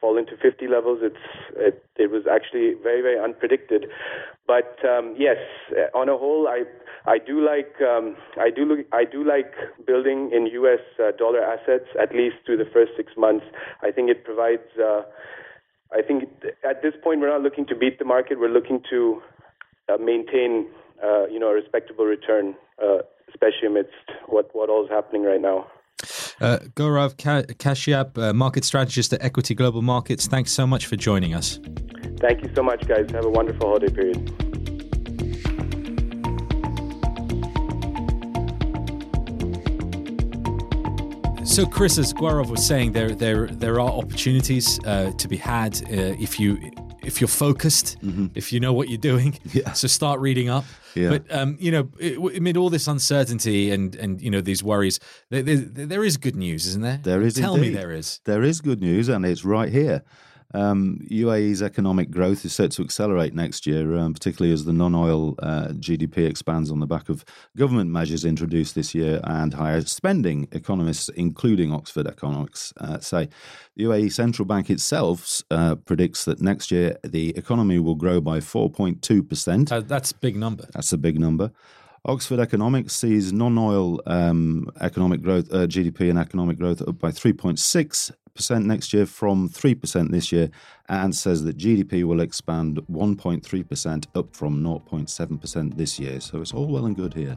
falling 0.00 0.26
to 0.26 0.36
50 0.36 0.68
levels, 0.68 1.00
it's 1.02 1.16
it, 1.56 1.84
it 1.96 2.10
was 2.10 2.24
actually 2.30 2.74
very, 2.82 3.02
very 3.02 3.16
unpredicted. 3.16 3.86
But 4.46 4.78
um, 4.84 5.14
yes, 5.18 5.36
on 5.94 6.08
a 6.08 6.16
whole, 6.16 6.48
I 6.48 6.64
I 7.06 7.18
do 7.18 7.44
like 7.44 7.74
um, 7.80 8.16
I 8.38 8.50
do 8.50 8.64
look, 8.64 8.86
I 8.92 9.04
do 9.04 9.24
like 9.24 9.52
building 9.86 10.30
in 10.32 10.46
U.S. 10.46 10.80
Uh, 10.98 11.12
dollar 11.16 11.42
assets 11.42 11.86
at 12.00 12.14
least 12.14 12.36
through 12.44 12.58
the 12.58 12.70
first 12.72 12.92
six 12.96 13.12
months. 13.16 13.46
I 13.82 13.90
think 13.90 14.10
it 14.10 14.24
provides. 14.24 14.68
Uh, 14.78 15.02
I 15.92 16.02
think 16.02 16.24
at 16.68 16.82
this 16.82 16.92
point 17.02 17.20
we're 17.20 17.30
not 17.30 17.40
looking 17.40 17.66
to 17.66 17.74
beat 17.74 17.98
the 17.98 18.04
market. 18.04 18.38
We're 18.38 18.52
looking 18.52 18.82
to 18.90 19.22
uh, 19.88 19.96
maintain, 19.96 20.68
uh, 21.02 21.26
you 21.28 21.38
know, 21.38 21.48
a 21.48 21.54
respectable 21.54 22.04
return, 22.04 22.54
uh, 22.82 22.98
especially 23.30 23.68
amidst 23.68 23.94
what 24.26 24.50
what 24.54 24.68
all 24.68 24.84
is 24.84 24.90
happening 24.90 25.22
right 25.22 25.40
now. 25.40 25.66
Uh, 26.40 26.58
Gaurav 26.76 27.16
Kashyap, 27.16 28.16
uh, 28.16 28.32
market 28.32 28.64
strategist 28.64 29.12
at 29.12 29.20
Equiti 29.20 29.56
Global 29.56 29.82
Markets. 29.82 30.28
Thanks 30.28 30.52
so 30.52 30.66
much 30.66 30.86
for 30.86 30.96
joining 30.96 31.34
us. 31.34 31.58
Thank 32.20 32.42
you 32.42 32.50
so 32.54 32.62
much, 32.62 32.86
guys. 32.86 33.10
Have 33.10 33.24
a 33.24 33.30
wonderful 33.30 33.66
holiday 33.66 33.92
period. 33.92 34.32
So, 41.44 41.66
Chris, 41.66 41.98
as 41.98 42.12
Gaurav 42.14 42.50
was 42.50 42.64
saying, 42.64 42.92
there 42.92 43.16
there 43.16 43.48
there 43.48 43.80
are 43.80 43.90
opportunities 43.90 44.78
uh, 44.84 45.10
to 45.18 45.26
be 45.26 45.36
had 45.36 45.74
uh, 45.90 46.14
if 46.20 46.38
you 46.38 46.56
if 47.08 47.20
you're 47.20 47.28
focused, 47.28 47.96
mm-hmm. 48.00 48.26
if 48.34 48.52
you 48.52 48.60
know 48.60 48.72
what 48.72 48.88
you're 48.88 48.98
doing. 48.98 49.38
Yeah. 49.48 49.72
So 49.72 49.88
start 49.88 50.20
reading 50.20 50.50
up. 50.50 50.64
Yeah. 50.94 51.08
But 51.08 51.22
um, 51.34 51.56
you 51.58 51.72
know, 51.72 51.88
amid 52.36 52.56
all 52.58 52.68
this 52.68 52.86
uncertainty 52.86 53.70
and 53.70 53.96
and 53.96 54.20
you 54.20 54.30
know 54.30 54.42
these 54.42 54.62
worries, 54.62 55.00
there, 55.30 55.42
there, 55.42 55.56
there 55.56 56.04
is 56.04 56.18
good 56.18 56.36
news, 56.36 56.66
isn't 56.66 56.82
there? 56.82 57.00
There 57.02 57.22
is. 57.22 57.34
Tell 57.34 57.54
indeed. 57.54 57.68
me 57.68 57.74
there 57.74 57.90
is. 57.90 58.20
There 58.24 58.42
is 58.42 58.60
good 58.60 58.80
news, 58.80 59.08
and 59.08 59.24
it's 59.24 59.44
right 59.44 59.72
here. 59.72 60.02
Um, 60.54 61.00
UAE's 61.10 61.60
economic 61.60 62.10
growth 62.10 62.44
is 62.44 62.54
set 62.54 62.70
to 62.72 62.82
accelerate 62.82 63.34
next 63.34 63.66
year, 63.66 63.94
um, 63.96 64.14
particularly 64.14 64.52
as 64.52 64.64
the 64.64 64.72
non 64.72 64.94
oil 64.94 65.34
uh, 65.40 65.68
GDP 65.72 66.26
expands 66.26 66.70
on 66.70 66.80
the 66.80 66.86
back 66.86 67.10
of 67.10 67.24
government 67.56 67.90
measures 67.90 68.24
introduced 68.24 68.74
this 68.74 68.94
year 68.94 69.20
and 69.24 69.52
higher 69.52 69.82
spending. 69.82 70.48
Economists, 70.52 71.10
including 71.10 71.72
Oxford 71.72 72.06
Economics, 72.06 72.72
uh, 72.78 72.98
say. 72.98 73.28
The 73.76 73.84
UAE 73.84 74.12
Central 74.12 74.46
Bank 74.46 74.70
itself 74.70 75.42
uh, 75.50 75.74
predicts 75.76 76.24
that 76.24 76.40
next 76.40 76.70
year 76.70 76.96
the 77.04 77.36
economy 77.36 77.78
will 77.78 77.94
grow 77.94 78.20
by 78.20 78.38
4.2%. 78.40 79.70
Uh, 79.70 79.80
that's 79.80 80.12
a 80.12 80.16
big 80.16 80.34
number. 80.36 80.66
That's 80.72 80.92
a 80.92 80.98
big 80.98 81.20
number. 81.20 81.52
Oxford 82.04 82.40
Economics 82.40 82.94
sees 82.94 83.32
non-oil 83.32 84.00
um, 84.06 84.70
economic 84.80 85.20
growth, 85.20 85.52
uh, 85.52 85.66
GDP 85.66 86.08
and 86.08 86.18
economic 86.18 86.58
growth 86.58 86.80
up 86.80 86.98
by 86.98 87.10
3.6 87.10 88.12
percent 88.34 88.66
next 88.66 88.92
year 88.92 89.06
from 89.06 89.48
3% 89.48 90.10
this 90.10 90.32
year 90.32 90.50
and 90.88 91.14
says 91.14 91.44
that 91.44 91.58
GDP 91.58 92.04
will 92.04 92.20
expand 92.20 92.80
1.3% 92.90 94.06
up 94.14 94.34
from 94.34 94.62
0.7% 94.62 95.76
this 95.76 95.98
year. 95.98 96.20
So 96.20 96.40
it's 96.40 96.54
all 96.54 96.66
well 96.66 96.86
and 96.86 96.96
good 96.96 97.14
here. 97.14 97.36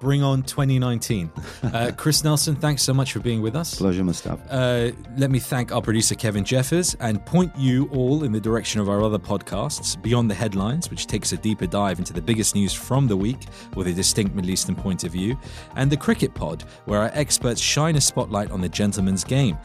Bring 0.00 0.22
on 0.22 0.42
2019. 0.42 1.30
Uh, 1.64 1.90
Chris 1.96 2.22
Nelson, 2.22 2.54
thanks 2.54 2.82
so 2.82 2.92
much 2.94 3.12
for 3.12 3.20
being 3.20 3.40
with 3.40 3.56
us. 3.56 3.76
Pleasure, 3.76 4.04
Mustafa. 4.04 4.52
Uh, 4.52 4.92
let 5.16 5.30
me 5.30 5.40
thank 5.40 5.72
our 5.72 5.80
producer, 5.80 6.14
Kevin 6.14 6.44
Jeffers, 6.44 6.94
and 7.00 7.24
point 7.24 7.50
you 7.56 7.88
all 7.88 8.22
in 8.22 8.32
the 8.32 8.40
direction 8.40 8.80
of 8.80 8.88
our 8.88 9.02
other 9.02 9.18
podcasts, 9.18 10.00
Beyond 10.00 10.30
the 10.30 10.34
Headlines, 10.34 10.88
which 10.90 11.06
takes 11.06 11.32
a 11.32 11.36
deeper 11.36 11.66
dive 11.66 11.98
into 11.98 12.12
the 12.12 12.20
biggest 12.20 12.54
news 12.54 12.72
from 12.72 13.08
the 13.08 13.16
week 13.16 13.46
with 13.74 13.88
a 13.88 13.92
distinct 13.92 14.34
Middle 14.34 14.50
Eastern 14.50 14.76
point 14.76 15.04
of 15.04 15.10
view, 15.12 15.36
and 15.74 15.90
the 15.90 15.96
Cricket 15.96 16.32
Pod, 16.34 16.64
where 16.84 17.00
our 17.00 17.10
experts 17.14 17.60
shine 17.60 17.96
a 17.96 18.00
spotlight 18.00 18.50
on 18.50 18.60
the 18.60 18.68
gentleman's 18.68 19.24
game. 19.24 19.58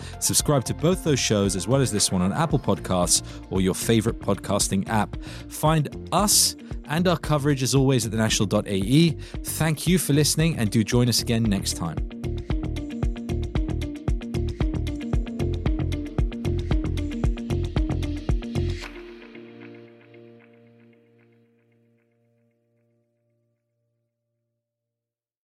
Subscribe 0.59 0.77
to 0.77 0.87
both 0.87 1.03
those 1.03 1.19
shows 1.19 1.55
as 1.55 1.67
well 1.67 1.81
as 1.81 1.91
this 1.91 2.11
one 2.11 2.21
on 2.21 2.33
Apple 2.33 2.59
Podcasts 2.59 3.23
or 3.49 3.61
your 3.61 3.73
favorite 3.73 4.19
podcasting 4.19 4.87
app. 4.89 5.15
Find 5.47 5.87
us 6.11 6.55
and 6.85 7.07
our 7.07 7.17
coverage 7.17 7.63
as 7.63 7.75
always 7.75 8.05
at 8.05 8.11
thenational.ae. 8.11 9.11
Thank 9.43 9.87
you 9.87 9.97
for 9.97 10.13
listening 10.13 10.57
and 10.57 10.69
do 10.69 10.83
join 10.83 11.07
us 11.07 11.21
again 11.21 11.43
next 11.43 11.77
time. 11.77 12.18